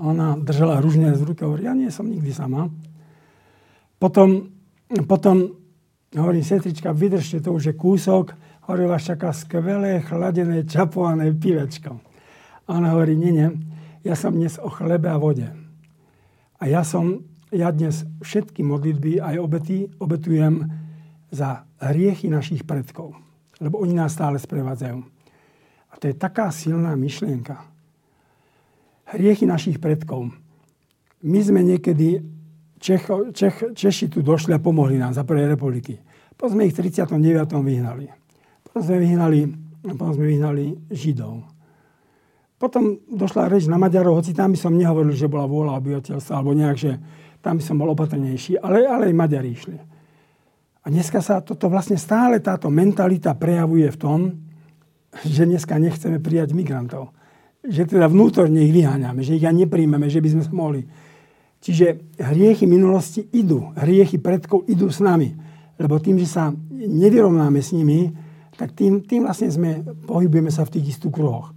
Ona 0.00 0.40
držala 0.40 0.80
ružne 0.80 1.12
z 1.14 1.22
ruky 1.22 1.44
a 1.44 1.52
hovorí, 1.52 1.68
ja 1.68 1.76
nie 1.76 1.92
som 1.92 2.08
nikdy 2.08 2.32
sama. 2.32 2.72
Potom, 4.00 4.50
potom 5.04 5.52
hovorím, 6.16 6.42
sestrička, 6.42 6.96
vydržte, 6.96 7.44
to 7.44 7.52
už 7.52 7.70
je 7.70 7.74
kúsok 7.76 8.34
hovorí, 8.66 8.86
vás 8.86 9.04
čaká 9.04 9.32
skvelé, 9.34 10.00
chladené, 10.00 10.64
čapované 10.64 11.34
pivečko. 11.34 11.98
A 12.66 12.78
ona 12.78 12.94
hovorí, 12.94 13.18
nie, 13.18 13.32
nie, 13.34 13.48
ja 14.06 14.14
som 14.14 14.34
dnes 14.34 14.58
o 14.62 14.70
chlebe 14.70 15.10
a 15.10 15.18
vode. 15.18 15.50
A 16.62 16.70
ja 16.70 16.86
som, 16.86 17.26
ja 17.50 17.74
dnes 17.74 18.06
všetky 18.22 18.62
modlitby 18.62 19.18
aj 19.18 19.34
obety 19.42 19.90
obetujem 19.98 20.70
za 21.34 21.66
hriechy 21.82 22.30
našich 22.30 22.62
predkov. 22.62 23.18
Lebo 23.58 23.82
oni 23.82 23.98
nás 23.98 24.14
stále 24.14 24.38
sprevádzajú. 24.38 24.98
A 25.90 25.94
to 25.98 26.06
je 26.06 26.14
taká 26.14 26.54
silná 26.54 26.94
myšlienka. 26.94 27.66
Hriechy 29.10 29.42
našich 29.42 29.82
predkov. 29.82 30.30
My 31.26 31.42
sme 31.42 31.66
niekedy, 31.66 32.22
Čech, 32.78 33.10
Čech, 33.34 33.74
Češi 33.74 34.06
tu 34.14 34.22
došli 34.22 34.54
a 34.54 34.62
pomohli 34.62 35.02
nám 35.02 35.18
za 35.18 35.26
prvej 35.26 35.58
republiky. 35.58 35.98
Potom 36.38 36.54
sme 36.54 36.70
ich 36.70 36.78
v 36.78 36.86
39. 36.86 37.18
vyhnali. 37.58 38.06
Potom 38.62 38.86
sme 38.86 39.02
vyhnali, 39.02 39.40
potom 39.82 40.14
sme 40.14 40.24
vyhnali 40.30 40.64
Židov. 40.94 41.42
Potom 42.62 43.02
došla 43.10 43.50
reč 43.50 43.66
na 43.66 43.74
Maďarov, 43.74 44.22
hoci 44.22 44.30
tam 44.30 44.54
by 44.54 44.58
som 44.62 44.78
nehovoril, 44.78 45.10
že 45.18 45.26
bola 45.26 45.50
vôľa 45.50 45.82
obyvateľstva, 45.82 46.30
alebo 46.38 46.54
nejak, 46.54 46.78
že 46.78 46.94
tam 47.42 47.58
by 47.58 47.62
som 47.66 47.74
bol 47.74 47.90
opatrnejší, 47.90 48.62
ale, 48.62 48.86
ale 48.86 49.10
aj 49.10 49.18
Maďari 49.18 49.50
išli. 49.50 49.74
A 50.82 50.86
dneska 50.86 51.18
sa 51.18 51.42
toto 51.42 51.66
vlastne 51.66 51.98
stále 51.98 52.38
táto 52.38 52.70
mentalita 52.70 53.34
prejavuje 53.34 53.90
v 53.90 53.98
tom, 53.98 54.20
že 55.26 55.42
dneska 55.42 55.74
nechceme 55.74 56.22
prijať 56.22 56.54
migrantov. 56.54 57.10
Že 57.66 57.98
teda 57.98 58.06
vnútorne 58.06 58.62
ich 58.62 58.70
vyháňame, 58.70 59.26
že 59.26 59.34
ich 59.34 59.42
aj 59.42 59.58
nepríjmeme, 59.66 60.06
že 60.06 60.22
by 60.22 60.28
sme 60.30 60.42
sa 60.46 60.54
mohli. 60.54 60.86
Čiže 61.62 62.14
hriechy 62.18 62.70
minulosti 62.70 63.26
idú, 63.34 63.74
hriechy 63.74 64.22
predkov 64.22 64.70
idú 64.70 64.86
s 64.86 65.02
nami. 65.02 65.34
Lebo 65.82 65.98
tým, 65.98 66.14
že 66.14 66.30
sa 66.30 66.54
nevyrovnáme 66.70 67.58
s 67.58 67.74
nimi, 67.74 68.10
tak 68.54 68.70
tým, 68.78 69.02
tým 69.02 69.26
vlastne 69.26 69.50
sme, 69.50 69.82
pohybujeme 70.06 70.54
sa 70.54 70.62
v 70.62 70.78
tých 70.78 70.94
istých 70.98 71.10
kruhoch. 71.10 71.50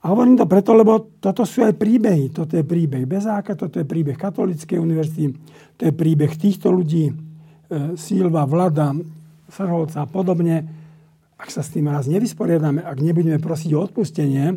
A 0.00 0.16
hovorím 0.16 0.40
to 0.40 0.48
preto, 0.48 0.72
lebo 0.72 1.12
toto 1.20 1.44
sú 1.44 1.60
aj 1.60 1.76
príbehy. 1.76 2.32
Toto 2.32 2.56
je 2.56 2.64
príbeh 2.64 3.04
Bezáka, 3.04 3.52
toto 3.52 3.76
je 3.76 3.84
príbeh 3.84 4.16
Katolíckej 4.16 4.80
univerzity, 4.80 5.36
to 5.76 5.82
je 5.84 5.92
príbeh 5.92 6.32
týchto 6.40 6.72
ľudí, 6.72 7.12
e, 7.12 7.14
Silva, 8.00 8.48
Vlada, 8.48 8.96
Srholca 9.52 10.04
a 10.04 10.08
podobne. 10.08 10.64
Ak 11.36 11.52
sa 11.52 11.60
s 11.60 11.76
tým 11.76 11.92
raz 11.92 12.08
nevysporiadame, 12.08 12.80
ak 12.80 12.96
nebudeme 12.96 13.36
prosiť 13.36 13.76
o 13.76 13.84
odpustenie, 13.84 14.56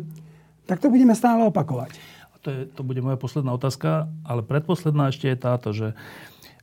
tak 0.64 0.80
to 0.80 0.88
budeme 0.88 1.12
stále 1.12 1.44
opakovať. 1.52 1.92
A 2.32 2.34
to, 2.40 2.48
je, 2.48 2.60
to 2.72 2.80
bude 2.80 3.04
moja 3.04 3.20
posledná 3.20 3.52
otázka, 3.52 4.08
ale 4.24 4.40
predposledná 4.40 5.12
ešte 5.12 5.28
je 5.28 5.36
táto, 5.36 5.76
že 5.76 5.92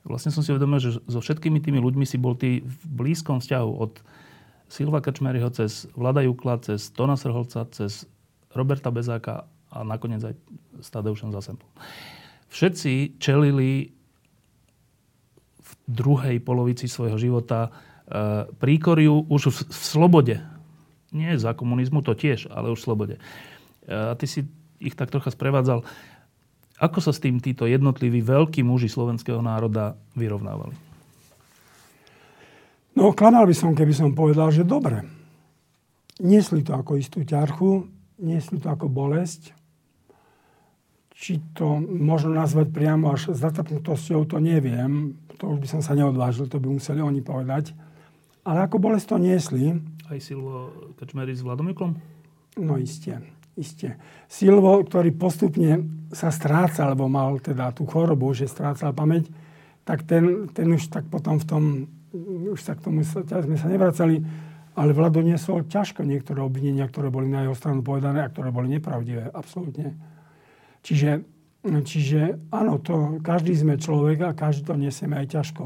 vlastne 0.02 0.34
som 0.34 0.42
si 0.42 0.50
uvedomil, 0.50 0.82
že 0.82 0.98
so 1.06 1.22
všetkými 1.22 1.62
tými 1.62 1.78
ľuďmi 1.78 2.02
si 2.02 2.18
bol 2.18 2.34
ty 2.34 2.66
v 2.66 2.82
blízkom 2.82 3.38
vzťahu 3.38 3.70
od 3.78 4.02
Silva 4.66 4.98
Kačmeryho, 4.98 5.54
cez 5.54 5.86
Vlada 5.94 6.26
Jukla, 6.26 6.58
cez 6.58 6.90
Tona 6.90 7.14
Srholca, 7.14 7.68
cez 7.70 8.10
Roberta 8.52 8.92
Bezáka 8.92 9.48
a 9.72 9.78
nakoniec 9.84 10.20
aj 10.20 10.34
s 10.84 10.88
Tadeušom 10.92 11.32
Zasempom. 11.32 11.68
Všetci 12.52 13.16
čelili 13.16 13.88
v 15.56 15.72
druhej 15.88 16.36
polovici 16.44 16.84
svojho 16.84 17.16
života 17.16 17.68
e, 17.68 17.70
príkoriu 18.52 19.24
už 19.32 19.48
v, 19.48 19.58
slobode. 19.72 20.36
Nie 21.16 21.40
za 21.40 21.56
komunizmu, 21.56 22.04
to 22.04 22.12
tiež, 22.12 22.52
ale 22.52 22.68
už 22.68 22.84
v 22.84 22.86
slobode. 22.86 23.16
E, 23.16 23.20
a 23.88 24.12
ty 24.12 24.28
si 24.28 24.44
ich 24.76 24.92
tak 24.92 25.08
trocha 25.08 25.32
sprevádzal. 25.32 25.80
Ako 26.76 26.98
sa 27.00 27.14
s 27.14 27.22
tým 27.22 27.40
títo 27.40 27.64
jednotliví 27.64 28.20
veľkí 28.20 28.60
muži 28.60 28.92
slovenského 28.92 29.40
národa 29.40 29.96
vyrovnávali? 30.12 30.74
No, 32.92 33.16
klamal 33.16 33.48
by 33.48 33.54
som, 33.56 33.72
keby 33.72 33.94
som 33.96 34.12
povedal, 34.12 34.52
že 34.52 34.68
dobre. 34.68 35.00
Niesli 36.20 36.60
to 36.60 36.76
ako 36.76 37.00
istú 37.00 37.24
ťarchu, 37.24 37.88
niesli 38.18 38.60
to 38.60 38.68
ako 38.68 38.90
bolesť. 38.90 39.54
Či 41.12 41.38
to 41.54 41.78
možno 41.80 42.34
nazvať 42.34 42.74
priamo 42.74 43.14
až 43.14 43.32
zatrpnutosťou, 43.36 44.26
to 44.26 44.42
neviem. 44.42 45.14
To 45.38 45.54
už 45.54 45.58
by 45.62 45.68
som 45.70 45.80
sa 45.80 45.94
neodvážil, 45.94 46.50
to 46.50 46.58
by 46.58 46.66
museli 46.66 46.98
oni 46.98 47.22
povedať. 47.22 47.72
Ale 48.42 48.66
ako 48.66 48.82
bolesť 48.82 49.14
to 49.14 49.16
niesli. 49.22 49.78
Aj 50.10 50.18
Silvo 50.18 50.90
Kačmery 50.98 51.30
s 51.32 51.46
Vladomiklom? 51.46 51.94
No 52.58 52.74
iste, 52.74 53.22
iste. 53.54 53.96
Silvo, 54.26 54.82
ktorý 54.82 55.14
postupne 55.14 55.86
sa 56.10 56.34
strácal, 56.34 56.92
alebo 56.92 57.06
mal 57.06 57.38
teda 57.38 57.70
tú 57.70 57.86
chorobu, 57.86 58.34
že 58.34 58.50
strácal 58.50 58.90
pamäť, 58.90 59.30
tak 59.86 60.02
ten, 60.02 60.50
ten 60.50 60.66
už 60.74 60.90
tak 60.90 61.06
potom 61.06 61.38
v 61.38 61.46
tom 61.46 61.62
už 62.52 62.60
sa 62.60 62.76
k 62.76 62.84
tomu 62.84 63.00
sme 63.02 63.56
sa 63.56 63.68
nevracali, 63.68 64.20
ale 64.72 64.96
Vlado 64.96 65.20
niesol 65.20 65.68
ťažko 65.68 66.00
niektoré 66.00 66.40
obvinenia, 66.40 66.88
ktoré 66.88 67.12
boli 67.12 67.28
na 67.28 67.44
jeho 67.44 67.52
stranu 67.52 67.84
povedané 67.84 68.24
a 68.24 68.32
ktoré 68.32 68.48
boli 68.48 68.72
nepravdivé. 68.72 69.28
Absolútne. 69.28 69.92
Čiže, 70.80 71.22
čiže 71.84 72.40
áno, 72.48 72.80
to, 72.80 73.20
každý 73.20 73.52
sme 73.52 73.76
človek 73.76 74.32
a 74.32 74.36
každý 74.36 74.72
to 74.72 74.74
nesieme 74.80 75.20
aj 75.20 75.28
ťažko. 75.28 75.64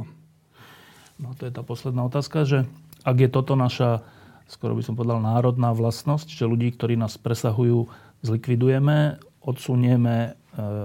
No 1.17 1.33
to 1.39 1.49
je 1.49 1.53
tá 1.55 1.63
posledná 1.63 2.05
otázka, 2.05 2.45
že 2.45 2.59
ak 3.07 3.17
je 3.17 3.29
toto 3.31 3.55
naša, 3.55 4.03
skoro 4.51 4.75
by 4.75 4.83
som 4.83 4.99
povedal, 4.99 5.23
národná 5.23 5.71
vlastnosť, 5.71 6.29
že 6.29 6.45
ľudí, 6.51 6.75
ktorí 6.75 6.99
nás 6.99 7.15
presahujú, 7.17 7.89
zlikvidujeme, 8.27 9.23
odsunieme 9.41 10.17
e, 10.19 10.31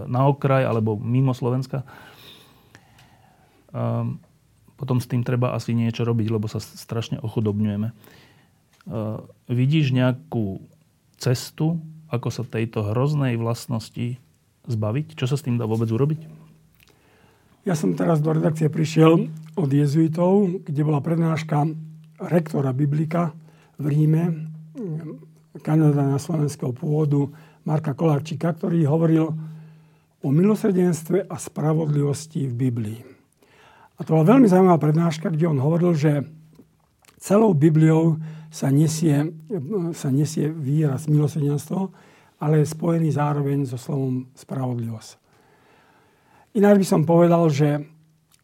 na 0.05 0.29
okraj 0.29 0.63
alebo 0.63 0.95
mimo 0.95 1.33
Slovenska, 1.33 1.81
um, 3.73 4.21
potom 4.81 4.97
s 4.97 5.05
tým 5.05 5.21
treba 5.21 5.53
asi 5.53 5.77
niečo 5.77 6.01
robiť, 6.01 6.27
lebo 6.33 6.49
sa 6.49 6.57
strašne 6.57 7.21
ochudobňujeme. 7.21 7.93
Uh, 8.89 9.21
vidíš 9.45 9.93
nejakú 9.93 10.65
cestu, 11.21 11.77
ako 12.09 12.33
sa 12.33 12.41
tejto 12.41 12.81
hroznej 12.81 13.37
vlastnosti 13.37 14.17
zbaviť? 14.65 15.13
Čo 15.13 15.29
sa 15.29 15.37
s 15.37 15.45
tým 15.45 15.61
dá 15.61 15.69
vôbec 15.69 15.85
urobiť? 15.93 16.25
Ja 17.61 17.77
som 17.77 17.93
teraz 17.93 18.25
do 18.25 18.33
redakcie 18.33 18.73
prišiel 18.73 19.29
od 19.53 19.69
jezuitov, 19.69 20.65
kde 20.65 20.81
bola 20.81 20.97
prednáška 20.97 21.69
rektora 22.17 22.73
Biblika 22.73 23.37
v 23.77 23.85
Ríme, 23.85 24.23
Kanada 25.61 26.09
na 26.09 26.17
slovenského 26.17 26.73
pôvodu, 26.73 27.29
Marka 27.61 27.93
Kolarčíka, 27.93 28.49
ktorý 28.57 28.81
hovoril 28.89 29.29
o 30.21 30.27
milosrdenstve 30.29 31.29
a 31.29 31.37
spravodlivosti 31.37 32.49
v 32.49 32.53
Biblii. 32.53 33.10
A 33.97 34.05
to 34.05 34.15
bola 34.15 34.35
veľmi 34.37 34.47
zaujímavá 34.47 34.79
prednáška, 34.79 35.33
kde 35.33 35.49
on 35.51 35.59
hovoril, 35.59 35.93
že 35.93 36.25
celou 37.21 37.53
Bibliou 37.53 38.17
sa 38.51 38.67
nesie, 38.67 39.31
sa 39.95 40.09
nesie 40.11 40.51
výraz 40.51 41.07
milosrdenstvo, 41.07 41.93
ale 42.41 42.65
je 42.65 42.73
spojený 42.73 43.13
zároveň 43.13 43.69
so 43.69 43.77
slovom 43.77 44.27
spravodlivosť. 44.33 45.21
Ináč 46.57 46.75
by 46.83 46.87
som 46.87 47.07
povedal, 47.07 47.47
že 47.47 47.79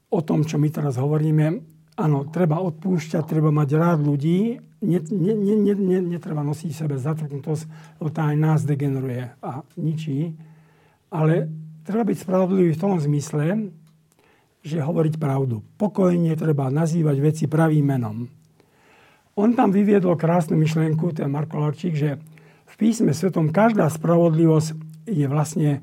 o 0.08 0.24
tom, 0.24 0.48
čo 0.48 0.56
my 0.56 0.72
teraz 0.72 0.96
hovoríme, 0.96 1.60
áno, 2.00 2.30
treba 2.32 2.62
odpúšťať, 2.62 3.26
treba 3.28 3.52
mať 3.52 3.70
rád 3.76 4.00
ľudí, 4.06 4.62
netreba 4.80 6.46
nosiť 6.46 6.72
sebe 6.72 6.96
zatrknutosť, 7.02 7.64
lebo 8.00 8.10
tá 8.14 8.30
aj 8.32 8.38
nás 8.38 8.60
degeneruje 8.64 9.34
a 9.42 9.66
ničí. 9.76 10.38
Ale 11.10 11.50
treba 11.84 12.06
byť 12.06 12.18
spravodlivý 12.22 12.78
v 12.78 12.82
tom 12.82 12.96
zmysle, 13.02 13.74
že 14.68 14.84
hovoriť 14.84 15.16
pravdu. 15.16 15.64
Pokojne 15.80 16.36
treba 16.36 16.68
nazývať 16.68 17.16
veci 17.24 17.44
pravým 17.48 17.86
menom. 17.88 18.28
On 19.40 19.50
tam 19.56 19.72
vyviedol 19.72 20.20
krásnu 20.20 20.60
myšlienku, 20.60 21.16
ten 21.16 21.32
Marko 21.32 21.64
Larčík, 21.64 21.96
že 21.96 22.20
v 22.68 22.74
písme 22.76 23.16
svetom 23.16 23.56
každá 23.56 23.88
spravodlivosť 23.88 24.76
je 25.08 25.26
vlastne 25.32 25.80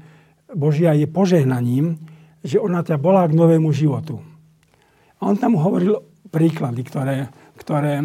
Božia 0.53 0.93
je 0.93 1.09
požehnaním, 1.09 1.97
že 2.45 2.61
ona 2.61 2.85
ťa 2.85 3.01
volá 3.01 3.25
k 3.25 3.33
novému 3.33 3.73
životu. 3.73 4.21
A 5.19 5.33
on 5.33 5.41
tam 5.41 5.57
hovoril 5.57 6.05
príklady, 6.29 6.85
ktoré, 6.85 7.33
ktoré 7.57 8.05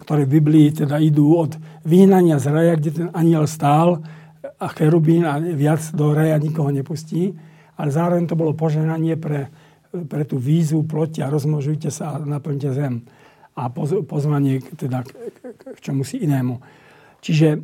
ktoré 0.00 0.24
v 0.24 0.40
Biblii 0.40 0.72
teda 0.72 0.96
idú 0.96 1.36
od 1.36 1.60
vyhnania 1.84 2.40
z 2.40 2.46
raja, 2.48 2.74
kde 2.80 2.90
ten 2.90 3.08
aniel 3.12 3.44
stál 3.44 4.00
a 4.56 4.66
cherubín 4.72 5.28
a 5.28 5.36
viac 5.36 5.84
do 5.92 6.16
raja 6.16 6.40
nikoho 6.40 6.72
nepustí, 6.72 7.36
ale 7.80 7.88
zároveň 7.88 8.28
to 8.28 8.36
bolo 8.36 8.52
poženanie 8.52 9.16
pre, 9.16 9.48
pre 9.90 10.28
tú 10.28 10.36
výzvu 10.36 10.84
a 10.84 11.32
rozmnožujte 11.32 11.88
sa 11.88 12.14
a 12.14 12.20
naplňte 12.20 12.70
zem 12.76 13.08
a 13.56 13.72
pozvanie 14.04 14.62
teda 14.76 15.02
k, 15.02 15.10
k 15.56 15.78
čomu 15.80 16.04
si 16.04 16.22
inému. 16.22 16.60
Čiže 17.20 17.60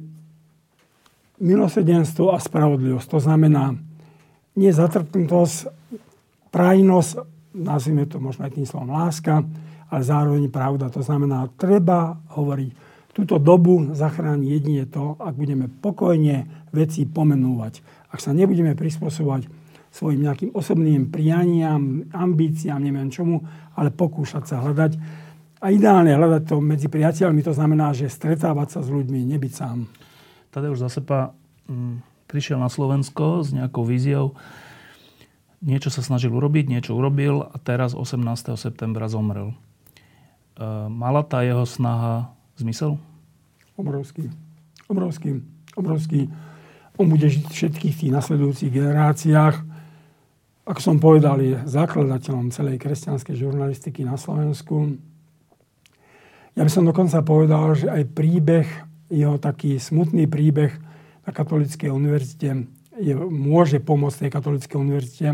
milosrdenstvo 1.40 2.33
a 2.33 2.40
spravodlivosť, 2.40 3.07
to 3.09 3.20
znamená 3.20 3.76
nezatrpnutosť, 4.57 5.57
prajnosť, 6.48 7.12
nazvime 7.57 8.09
to 8.09 8.16
možno 8.16 8.48
aj 8.48 8.57
tým 8.57 8.66
slovom 8.68 8.96
láska, 8.96 9.44
ale 9.92 10.02
zároveň 10.02 10.48
pravda. 10.48 10.88
To 10.92 11.05
znamená, 11.05 11.52
treba 11.61 12.16
hovoriť, 12.33 12.70
túto 13.16 13.40
dobu 13.40 13.96
zachráni 13.96 14.52
jedine 14.52 14.85
to, 14.85 15.16
ak 15.16 15.33
budeme 15.33 15.72
pokojne 15.72 16.68
veci 16.68 17.09
pomenúvať. 17.09 17.81
Ak 18.12 18.20
sa 18.20 18.37
nebudeme 18.37 18.76
prispôsobovať 18.76 19.56
svojim 19.96 20.28
nejakým 20.28 20.52
osobným 20.52 21.09
prianiam, 21.09 22.04
ambíciám, 22.12 22.85
neviem 22.85 23.09
čomu, 23.09 23.40
ale 23.72 23.88
pokúšať 23.88 24.44
sa 24.44 24.61
hľadať. 24.61 24.92
A 25.64 25.72
ideálne 25.72 26.12
hľadať 26.12 26.42
to 26.52 26.61
medzi 26.61 26.92
priateľmi, 26.92 27.40
to 27.40 27.56
znamená, 27.56 27.96
že 27.96 28.12
stretávať 28.12 28.76
sa 28.76 28.80
s 28.85 28.92
ľuďmi, 28.92 29.24
nebyť 29.24 29.52
sám. 29.56 29.88
už 30.52 30.78
Zasepa 30.85 31.32
mm, 31.64 32.28
prišiel 32.28 32.61
na 32.61 32.68
Slovensko 32.68 33.40
s 33.40 33.56
nejakou 33.56 33.88
víziou. 33.88 34.37
Niečo 35.64 35.88
sa 35.88 36.04
snažil 36.04 36.37
urobiť, 36.37 36.68
niečo 36.68 36.92
urobil 36.92 37.40
a 37.40 37.56
teraz 37.56 37.96
18. 37.96 38.20
septembra 38.61 39.09
zomrel. 39.09 39.56
Eh, 40.56 40.88
mala 40.88 41.20
tá 41.20 41.44
jeho 41.44 41.64
snaha 41.64 42.32
zmysel? 42.56 42.96
Obrovský. 43.76 44.32
Obrovský. 44.88 45.44
Obrovský. 45.76 46.32
On 46.96 47.04
bude 47.12 47.28
žiť 47.28 47.44
v 47.44 47.52
všetkých 47.52 47.94
tých 48.00 48.12
nasledujúcich 48.12 48.72
generáciách. 48.72 49.65
Ako 50.66 50.83
som 50.83 50.98
povedal, 50.98 51.38
je 51.38 51.62
zakladateľom 51.62 52.50
celej 52.50 52.83
kresťanskej 52.83 53.38
žurnalistiky 53.38 54.02
na 54.02 54.18
Slovensku. 54.18 54.98
Ja 56.59 56.66
by 56.66 56.70
som 56.72 56.83
dokonca 56.83 57.22
povedal, 57.22 57.79
že 57.79 57.87
aj 57.87 58.11
príbeh, 58.11 58.66
jeho 59.07 59.38
taký 59.38 59.79
smutný 59.79 60.26
príbeh 60.26 60.74
na 61.22 61.31
Katolíckej 61.31 61.94
univerzite 61.94 62.66
je, 62.98 63.14
môže 63.14 63.79
pomôcť 63.79 64.26
tej 64.26 64.31
Katolíckej 64.35 64.74
univerzite 64.74 65.29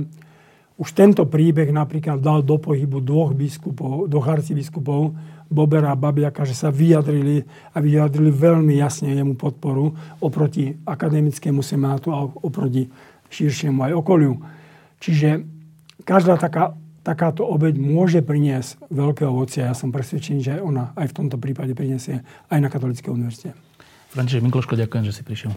už 0.82 0.98
tento 0.98 1.28
príbeh 1.28 1.68
napríklad 1.68 2.18
dal 2.18 2.40
do 2.40 2.56
pohybu 2.56 3.04
dvoch 3.04 3.36
biskupov, 3.36 4.08
dvoch 4.08 4.28
arcibiskupov, 4.28 5.14
Bobera 5.52 5.92
a 5.92 6.00
Babiaka, 6.00 6.48
že 6.48 6.56
sa 6.56 6.72
vyjadrili 6.72 7.44
a 7.70 7.78
vyjadrili 7.78 8.32
veľmi 8.32 8.80
jasne 8.80 9.12
jemu 9.12 9.36
podporu 9.36 9.92
oproti 10.18 10.72
akademickému 10.88 11.60
senátu 11.60 12.08
a 12.08 12.24
oproti 12.24 12.88
širšiemu 13.28 13.84
aj 13.84 13.92
okoliu. 14.00 14.34
Čiže 15.02 15.42
každá 16.06 16.38
taká, 16.38 16.78
takáto 17.02 17.42
obeď 17.42 17.74
môže 17.74 18.22
priniesť 18.22 18.78
veľké 18.86 19.26
ovocie. 19.26 19.66
Ja 19.66 19.74
som 19.74 19.90
presvedčený, 19.90 20.38
že 20.38 20.54
ona 20.62 20.94
aj 20.94 21.10
v 21.10 21.16
tomto 21.18 21.42
prípade 21.42 21.74
priniesie 21.74 22.22
aj 22.46 22.58
na 22.62 22.70
Katolíckej 22.70 23.10
univerzite. 23.10 23.50
František 24.14 24.46
Mikloško, 24.46 24.78
ďakujem, 24.78 25.04
že 25.10 25.12
si 25.18 25.22
prišiel. 25.26 25.50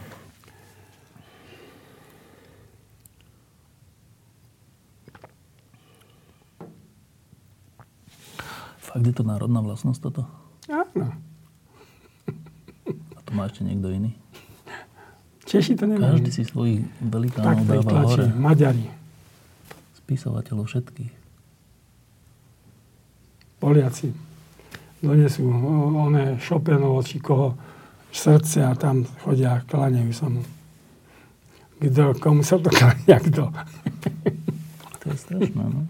Fakt 8.81 9.05
je 9.05 9.13
to 9.13 9.21
národná 9.27 9.61
vlastnosť 9.61 9.99
toto? 10.01 10.23
Áno. 10.71 11.13
A 13.13 13.19
to 13.21 13.31
má 13.35 13.45
ešte 13.45 13.61
niekto 13.61 13.93
iný? 13.93 14.17
Češi 15.45 15.77
to 15.77 15.85
nemajú. 15.85 16.17
Každý 16.17 16.31
si 16.33 16.41
svojich 16.47 16.81
velikánov 17.03 17.61
dáva 17.69 17.85
tlačí. 17.85 18.07
hore. 18.07 18.25
Maďari. 18.33 19.04
Spisovateľov 20.05 20.69
všetkých. 20.69 21.13
Poliaci. 23.57 24.13
Donesú 25.01 25.49
oné 25.97 26.37
Chopinovo, 26.37 27.01
či 27.01 27.17
koho 27.17 27.57
srdce 28.13 28.63
a 28.63 28.77
tam 28.77 29.03
chodia 29.25 29.57
a 29.57 29.65
kláňajú 29.65 30.13
sa 30.13 30.29
mu. 30.29 30.45
Kto, 31.81 32.15
komu 32.21 32.45
sa 32.45 32.61
to 32.61 32.69
kláňa, 32.77 33.17
kto? 33.19 33.49
To 35.01 35.05
je 35.09 35.17
strašné, 35.17 35.63
no. 35.65 35.89